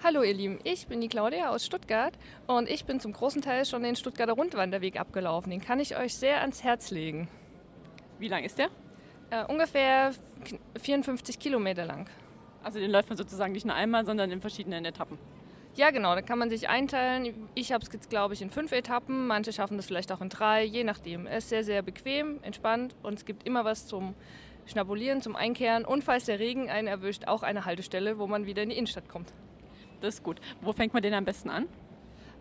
Hallo 0.00 0.22
ihr 0.22 0.32
Lieben, 0.32 0.60
ich 0.62 0.86
bin 0.86 1.00
die 1.00 1.08
Claudia 1.08 1.50
aus 1.50 1.66
Stuttgart 1.66 2.16
und 2.46 2.70
ich 2.70 2.84
bin 2.84 3.00
zum 3.00 3.12
großen 3.12 3.42
Teil 3.42 3.66
schon 3.66 3.82
den 3.82 3.96
Stuttgarter 3.96 4.34
Rundwanderweg 4.34 4.98
abgelaufen. 4.98 5.50
Den 5.50 5.60
kann 5.60 5.80
ich 5.80 5.96
euch 5.96 6.14
sehr 6.14 6.40
ans 6.40 6.62
Herz 6.62 6.92
legen. 6.92 7.26
Wie 8.20 8.28
lang 8.28 8.44
ist 8.44 8.58
der? 8.58 8.68
Äh, 9.30 9.44
ungefähr 9.46 10.12
54 10.80 11.40
Kilometer 11.40 11.84
lang. 11.84 12.08
Also 12.62 12.78
den 12.78 12.92
läuft 12.92 13.08
man 13.08 13.18
sozusagen 13.18 13.52
nicht 13.52 13.66
nur 13.66 13.74
einmal, 13.74 14.04
sondern 14.04 14.30
in 14.30 14.40
verschiedenen 14.40 14.84
Etappen. 14.84 15.18
Ja, 15.74 15.90
genau, 15.90 16.14
da 16.14 16.22
kann 16.22 16.38
man 16.38 16.48
sich 16.48 16.68
einteilen. 16.68 17.48
Ich 17.56 17.72
habe 17.72 17.84
es 17.84 17.92
jetzt, 17.92 18.08
glaube 18.08 18.34
ich, 18.34 18.40
in 18.40 18.50
fünf 18.50 18.70
Etappen. 18.70 19.26
Manche 19.26 19.52
schaffen 19.52 19.78
das 19.78 19.86
vielleicht 19.86 20.12
auch 20.12 20.20
in 20.20 20.28
drei, 20.28 20.62
je 20.62 20.84
nachdem. 20.84 21.26
Es 21.26 21.44
ist 21.44 21.50
sehr, 21.50 21.64
sehr 21.64 21.82
bequem, 21.82 22.38
entspannt 22.42 22.94
und 23.02 23.14
es 23.14 23.24
gibt 23.24 23.44
immer 23.44 23.64
was 23.64 23.88
zum 23.88 24.14
Schnabulieren, 24.64 25.22
zum 25.22 25.34
Einkehren 25.34 25.84
und 25.84 26.04
falls 26.04 26.26
der 26.26 26.38
Regen 26.38 26.70
einen 26.70 26.86
erwischt, 26.86 27.26
auch 27.26 27.42
eine 27.42 27.64
Haltestelle, 27.64 28.20
wo 28.20 28.28
man 28.28 28.46
wieder 28.46 28.62
in 28.62 28.68
die 28.68 28.76
Innenstadt 28.76 29.08
kommt. 29.08 29.32
Das 30.00 30.14
ist 30.14 30.22
gut. 30.22 30.40
Wo 30.60 30.72
fängt 30.72 30.94
man 30.94 31.02
den 31.02 31.14
am 31.14 31.24
besten 31.24 31.50
an? 31.50 31.66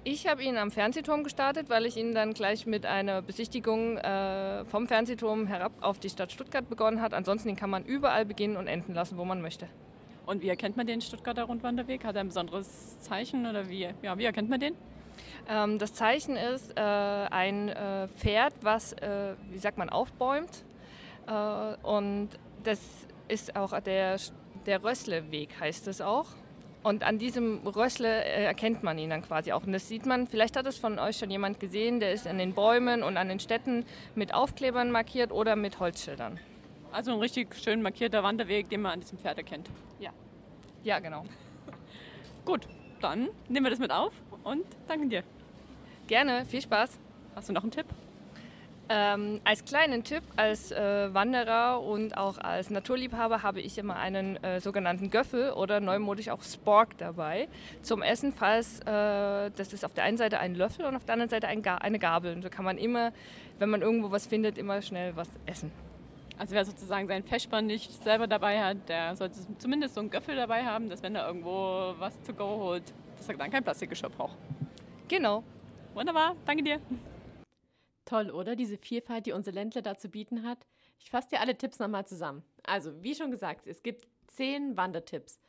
Ich 0.03 0.25
habe 0.25 0.41
ihn 0.41 0.57
am 0.57 0.71
Fernsehturm 0.71 1.23
gestartet, 1.23 1.69
weil 1.69 1.85
ich 1.85 1.97
ihn 1.97 2.13
dann 2.13 2.33
gleich 2.33 2.65
mit 2.65 2.85
einer 2.85 3.21
Besichtigung 3.21 3.97
äh, 3.97 4.63
vom 4.65 4.87
Fernsehturm 4.87 5.47
herab 5.47 5.73
auf 5.81 5.99
die 5.99 6.09
Stadt 6.09 6.31
Stuttgart 6.31 6.69
begonnen 6.69 7.01
hat. 7.01 7.13
Ansonsten 7.13 7.49
den 7.49 7.57
kann 7.57 7.69
man 7.69 7.83
überall 7.83 8.25
beginnen 8.25 8.55
und 8.55 8.67
enden 8.67 8.93
lassen, 8.93 9.17
wo 9.17 9.25
man 9.25 9.41
möchte. 9.41 9.67
Und 10.25 10.41
wie 10.41 10.49
erkennt 10.49 10.77
man 10.77 10.87
den 10.87 11.01
Stuttgarter 11.01 11.43
Rundwanderweg? 11.43 12.05
Hat 12.05 12.15
er 12.15 12.21
ein 12.21 12.27
besonderes 12.27 12.99
Zeichen 12.99 13.45
oder 13.45 13.69
wie, 13.69 13.89
ja, 14.01 14.17
wie 14.17 14.25
erkennt 14.25 14.49
man 14.49 14.59
den? 14.59 14.75
Ähm, 15.49 15.79
das 15.79 15.93
Zeichen 15.93 16.35
ist 16.35 16.77
äh, 16.77 16.81
ein 16.81 17.69
äh, 17.69 18.07
Pferd, 18.07 18.53
was, 18.61 18.93
äh, 18.93 19.33
wie 19.49 19.57
sagt 19.57 19.77
man, 19.77 19.89
aufbäumt. 19.89 20.63
Äh, 21.27 21.31
und 21.85 22.29
das 22.63 22.79
ist 23.27 23.55
auch 23.55 23.77
der, 23.81 24.17
der 24.65 24.83
Rössleweg, 24.83 25.59
heißt 25.59 25.87
es 25.87 26.01
auch. 26.01 26.27
Und 26.83 27.03
an 27.03 27.17
diesem 27.17 27.65
Rössle 27.67 28.23
äh, 28.23 28.45
erkennt 28.45 28.83
man 28.83 28.97
ihn 28.97 29.09
dann 29.09 29.21
quasi 29.21 29.51
auch. 29.51 29.63
Und 29.63 29.73
das 29.73 29.87
sieht 29.87 30.05
man, 30.05 30.27
vielleicht 30.27 30.55
hat 30.55 30.65
es 30.65 30.77
von 30.77 30.99
euch 30.99 31.17
schon 31.17 31.29
jemand 31.29 31.59
gesehen, 31.59 31.99
der 31.99 32.13
ist 32.13 32.27
an 32.27 32.37
den 32.37 32.53
Bäumen 32.53 33.03
und 33.03 33.17
an 33.17 33.29
den 33.29 33.39
Städten 33.39 33.85
mit 34.15 34.33
Aufklebern 34.33 34.91
markiert 34.91 35.31
oder 35.31 35.55
mit 35.55 35.79
Holzschildern. 35.79 36.39
Also 36.91 37.11
ein 37.11 37.19
richtig 37.19 37.55
schön 37.55 37.81
markierter 37.81 38.23
Wanderweg, 38.23 38.69
den 38.69 38.81
man 38.81 38.93
an 38.93 38.99
diesem 39.01 39.17
Pferd 39.17 39.37
erkennt. 39.37 39.69
Ja. 39.99 40.11
Ja, 40.83 40.99
genau. 40.99 41.25
Gut, 42.45 42.67
dann 43.01 43.29
nehmen 43.49 43.65
wir 43.65 43.71
das 43.71 43.79
mit 43.79 43.91
auf 43.91 44.13
und 44.43 44.63
danken 44.87 45.09
dir. 45.09 45.23
Gerne, 46.07 46.45
viel 46.45 46.61
Spaß. 46.61 46.97
Hast 47.35 47.49
du 47.49 47.53
noch 47.53 47.63
einen 47.63 47.71
Tipp? 47.71 47.85
Ähm, 48.89 49.41
als 49.43 49.65
kleinen 49.65 50.03
Tipp, 50.03 50.23
als 50.37 50.71
äh, 50.71 51.13
Wanderer 51.13 51.81
und 51.81 52.15
auch 52.15 52.37
als 52.37 52.69
Naturliebhaber 52.69 53.43
habe 53.43 53.59
ich 53.59 53.77
immer 53.77 53.97
einen 53.97 54.41
äh, 54.43 54.61
sogenannten 54.61 55.09
Göffel 55.09 55.51
oder 55.51 55.81
neumodisch 55.81 56.29
auch 56.29 56.41
Spork 56.41 56.97
dabei 56.97 57.49
zum 57.81 58.01
Essen, 58.01 58.31
falls 58.31 58.79
äh, 58.81 59.51
das 59.55 59.73
ist 59.73 59.83
auf 59.83 59.93
der 59.93 60.05
einen 60.05 60.17
Seite 60.17 60.39
ein 60.39 60.55
Löffel 60.55 60.85
und 60.85 60.95
auf 60.95 61.03
der 61.03 61.13
anderen 61.13 61.29
Seite 61.29 61.47
ein 61.47 61.61
Ga 61.61 61.75
eine 61.75 61.99
Gabel. 61.99 62.33
Und 62.33 62.43
so 62.43 62.49
kann 62.49 62.63
man 62.63 62.77
immer, 62.77 63.11
wenn 63.59 63.69
man 63.69 63.81
irgendwo 63.81 64.11
was 64.11 64.25
findet, 64.25 64.57
immer 64.57 64.81
schnell 64.81 65.15
was 65.17 65.27
essen. 65.45 65.69
Also 66.37 66.55
wer 66.55 66.63
sozusagen 66.63 67.07
seinen 67.07 67.23
Feschbar 67.23 67.61
nicht 67.61 67.91
selber 68.03 68.27
dabei 68.27 68.63
hat, 68.63 68.87
der 68.87 69.15
sollte 69.17 69.39
zumindest 69.57 69.95
so 69.95 70.01
einen 70.01 70.11
Göffel 70.11 70.35
dabei 70.35 70.63
haben, 70.63 70.87
dass 70.87 71.03
wenn 71.03 71.15
er 71.15 71.27
irgendwo 71.27 71.93
was 71.99 72.13
to 72.21 72.33
go 72.33 72.45
holt, 72.45 72.83
dass 73.17 73.27
er 73.27 73.35
dann 73.35 73.51
kein 73.51 73.63
Plastikgeschirr 73.63 74.09
braucht. 74.09 74.37
Genau. 75.09 75.43
Wunderbar, 75.93 76.35
danke 76.45 76.63
dir. 76.63 76.79
Toll, 78.07 78.31
oder? 78.31 78.55
Diese 78.55 78.77
Vielfalt, 78.77 79.25
die 79.25 79.33
unsere 79.33 79.53
Ländler 79.53 79.81
da 79.81 79.97
zu 79.97 80.07
bieten 80.07 80.47
hat. 80.47 80.65
Ich 80.97 81.09
fasse 81.09 81.27
dir 81.27 81.41
alle 81.41 81.57
Tipps 81.57 81.77
nochmal 81.77 82.07
zusammen. 82.07 82.41
Also, 82.63 83.03
wie 83.03 83.13
schon 83.13 83.31
gesagt, 83.31 83.67
es 83.67 83.83
gibt 83.83 84.07
zehn 84.27 84.77
Wandertipps. 84.77 85.41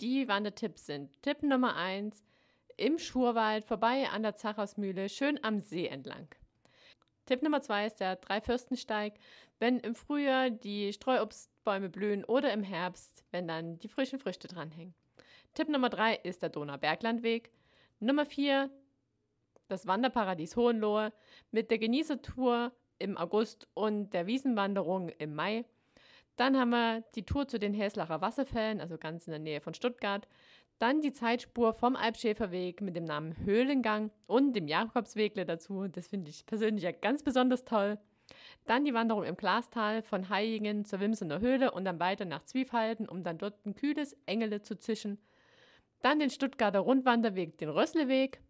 Die 0.00 0.28
Wandertipps 0.28 0.86
sind 0.86 1.20
Tipp 1.22 1.42
Nummer 1.42 1.74
eins 1.74 2.22
im 2.76 3.00
Schurwald, 3.00 3.64
vorbei 3.64 4.08
an 4.08 4.22
der 4.22 4.36
Zachhausmühle, 4.36 5.08
schön 5.08 5.42
am 5.42 5.58
See 5.58 5.88
entlang. 5.88 6.28
Tipp 7.24 7.42
Nummer 7.42 7.60
zwei 7.60 7.86
ist 7.86 7.98
der 7.98 8.14
Dreifürstensteig. 8.14 9.14
Wenn 9.58 9.80
im 9.80 9.96
Frühjahr 9.96 10.50
die 10.50 10.92
Streuobstbäume 10.92 11.88
blühen 11.88 12.24
oder 12.24 12.52
im 12.52 12.62
Herbst, 12.62 13.24
wenn 13.32 13.48
dann 13.48 13.80
die 13.80 13.88
frischen 13.88 14.20
Früchte 14.20 14.46
dranhängen. 14.46 14.94
Tipp 15.54 15.68
Nummer 15.68 15.88
drei 15.88 16.14
ist 16.14 16.42
der 16.42 16.50
Donauberglandweg. 16.50 17.50
Nummer 17.98 18.26
vier 18.26 18.70
das 19.68 19.86
Wanderparadies 19.86 20.56
Hohenlohe 20.56 21.12
mit 21.50 21.70
der 21.70 21.78
Genießertour 21.78 22.72
im 22.98 23.16
August 23.16 23.68
und 23.74 24.10
der 24.10 24.26
Wiesenwanderung 24.26 25.08
im 25.10 25.34
Mai. 25.34 25.64
Dann 26.36 26.56
haben 26.58 26.70
wir 26.70 27.02
die 27.14 27.24
Tour 27.24 27.48
zu 27.48 27.58
den 27.58 27.74
Häslacher 27.74 28.20
Wasserfällen, 28.20 28.80
also 28.80 28.98
ganz 28.98 29.26
in 29.26 29.30
der 29.30 29.40
Nähe 29.40 29.60
von 29.60 29.74
Stuttgart. 29.74 30.28
Dann 30.78 31.00
die 31.00 31.12
Zeitspur 31.12 31.72
vom 31.72 31.96
Alpschäferweg 31.96 32.82
mit 32.82 32.96
dem 32.96 33.04
Namen 33.04 33.36
Höhlengang 33.44 34.10
und 34.26 34.52
dem 34.54 34.68
Jakobswegle 34.68 35.46
dazu. 35.46 35.88
Das 35.88 36.08
finde 36.08 36.30
ich 36.30 36.44
persönlich 36.44 36.84
ja 36.84 36.92
ganz 36.92 37.22
besonders 37.22 37.64
toll. 37.64 37.98
Dann 38.66 38.84
die 38.84 38.92
Wanderung 38.92 39.24
im 39.24 39.36
Glastal 39.36 40.02
von 40.02 40.28
Haijingen 40.28 40.84
zur 40.84 41.00
Wimsener 41.00 41.40
Höhle 41.40 41.70
und 41.70 41.84
dann 41.84 42.00
weiter 42.00 42.24
nach 42.24 42.44
Zwiefalten, 42.44 43.08
um 43.08 43.22
dann 43.22 43.38
dort 43.38 43.64
ein 43.64 43.74
kühles 43.74 44.14
Engele 44.26 44.60
zu 44.60 44.76
zischen. 44.76 45.18
Dann 46.02 46.18
den 46.18 46.30
Stuttgarter 46.30 46.80
Rundwanderweg, 46.80 47.56
den 47.56 47.70
Rössleweg, 47.70 48.40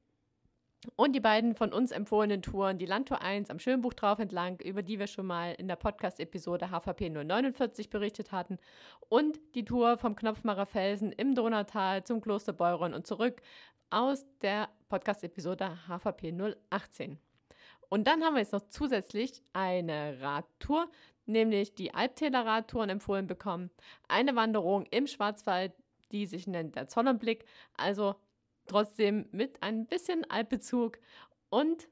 und 0.94 1.14
die 1.14 1.20
beiden 1.20 1.54
von 1.54 1.72
uns 1.72 1.90
empfohlenen 1.90 2.42
Touren, 2.42 2.78
die 2.78 2.86
Landtour 2.86 3.20
1 3.20 3.50
am 3.50 3.58
Schönbuch 3.58 3.94
drauf 3.94 4.18
entlang, 4.18 4.60
über 4.60 4.82
die 4.82 4.98
wir 4.98 5.06
schon 5.06 5.26
mal 5.26 5.52
in 5.52 5.68
der 5.68 5.76
Podcast-Episode 5.76 6.70
HVP 6.70 7.10
049 7.10 7.90
berichtet 7.90 8.32
hatten, 8.32 8.58
und 9.08 9.38
die 9.54 9.64
Tour 9.64 9.98
vom 9.98 10.14
Knopfmacher 10.14 10.66
Felsen 10.66 11.12
im 11.12 11.34
Donautal 11.34 12.04
zum 12.04 12.20
Kloster 12.20 12.52
Beuron 12.52 12.94
und 12.94 13.06
zurück 13.06 13.42
aus 13.90 14.24
der 14.42 14.68
Podcast-Episode 14.88 15.78
HVP 15.88 16.32
018. 16.70 17.18
Und 17.88 18.06
dann 18.06 18.22
haben 18.22 18.34
wir 18.34 18.40
jetzt 18.40 18.52
noch 18.52 18.68
zusätzlich 18.68 19.42
eine 19.52 20.20
Radtour, 20.20 20.88
nämlich 21.24 21.74
die 21.74 21.94
Alptäler 21.94 22.44
Radtouren 22.44 22.90
empfohlen 22.90 23.26
bekommen. 23.26 23.70
Eine 24.08 24.34
Wanderung 24.36 24.86
im 24.90 25.06
Schwarzwald, 25.06 25.72
die 26.12 26.26
sich 26.26 26.46
nennt 26.46 26.76
der 26.76 26.88
Zollernblick, 26.88 27.44
also 27.76 28.16
trotzdem 28.66 29.28
mit 29.32 29.62
ein 29.62 29.86
bisschen 29.86 30.28
Altbezug 30.30 30.98
und 31.48 31.88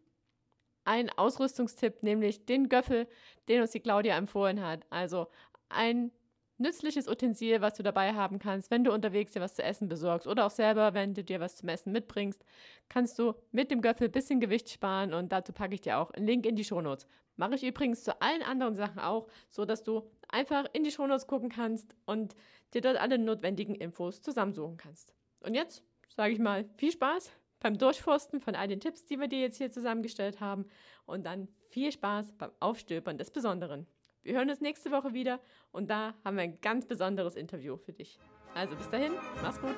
ein 0.84 1.10
Ausrüstungstipp, 1.10 2.02
nämlich 2.02 2.44
den 2.44 2.68
Göffel, 2.68 3.08
den 3.48 3.62
uns 3.62 3.70
die 3.70 3.80
Claudia 3.80 4.16
empfohlen 4.16 4.62
hat. 4.62 4.84
Also 4.90 5.28
ein 5.68 6.12
nützliches 6.58 7.08
Utensil, 7.08 7.60
was 7.60 7.74
du 7.74 7.82
dabei 7.82 8.14
haben 8.14 8.38
kannst, 8.38 8.70
wenn 8.70 8.84
du 8.84 8.92
unterwegs 8.92 9.32
dir 9.32 9.40
was 9.40 9.54
zu 9.54 9.62
essen 9.62 9.88
besorgst 9.88 10.26
oder 10.26 10.46
auch 10.46 10.50
selber, 10.50 10.94
wenn 10.94 11.14
du 11.14 11.24
dir 11.24 11.40
was 11.40 11.56
zum 11.56 11.68
Essen 11.68 11.92
mitbringst, 11.92 12.44
kannst 12.88 13.18
du 13.18 13.34
mit 13.50 13.70
dem 13.70 13.80
Göffel 13.80 14.08
ein 14.08 14.12
bisschen 14.12 14.40
Gewicht 14.40 14.70
sparen 14.70 15.14
und 15.14 15.32
dazu 15.32 15.52
packe 15.52 15.74
ich 15.74 15.80
dir 15.80 15.98
auch 15.98 16.10
einen 16.12 16.26
Link 16.26 16.46
in 16.46 16.56
die 16.56 16.64
Shownotes. 16.64 17.06
Mache 17.36 17.56
ich 17.56 17.64
übrigens 17.64 18.04
zu 18.04 18.20
allen 18.22 18.42
anderen 18.42 18.76
Sachen 18.76 19.00
auch, 19.00 19.26
so 19.48 19.64
dass 19.64 19.82
du 19.82 20.08
einfach 20.28 20.66
in 20.72 20.84
die 20.84 20.92
Shownotes 20.92 21.26
gucken 21.26 21.48
kannst 21.48 21.96
und 22.06 22.36
dir 22.72 22.80
dort 22.80 22.96
alle 22.96 23.18
notwendigen 23.18 23.74
Infos 23.74 24.22
zusammensuchen 24.22 24.76
kannst. 24.76 25.12
Und 25.40 25.54
jetzt 25.54 25.82
sage 26.08 26.32
ich 26.32 26.38
mal, 26.38 26.68
viel 26.74 26.92
Spaß 26.92 27.32
beim 27.60 27.78
Durchforsten 27.78 28.40
von 28.40 28.54
all 28.54 28.68
den 28.68 28.80
Tipps, 28.80 29.06
die 29.06 29.18
wir 29.18 29.28
dir 29.28 29.40
jetzt 29.40 29.56
hier 29.58 29.70
zusammengestellt 29.70 30.40
haben. 30.40 30.66
Und 31.06 31.24
dann 31.24 31.48
viel 31.70 31.92
Spaß 31.92 32.32
beim 32.38 32.50
Aufstöbern 32.60 33.18
des 33.18 33.30
Besonderen. 33.30 33.86
Wir 34.22 34.34
hören 34.34 34.48
uns 34.48 34.60
nächste 34.60 34.90
Woche 34.90 35.12
wieder 35.12 35.40
und 35.70 35.90
da 35.90 36.14
haben 36.24 36.36
wir 36.36 36.44
ein 36.44 36.60
ganz 36.60 36.86
besonderes 36.86 37.36
Interview 37.36 37.76
für 37.76 37.92
dich. 37.92 38.18
Also 38.54 38.74
bis 38.76 38.88
dahin, 38.88 39.12
mach's 39.42 39.60
gut. 39.60 39.74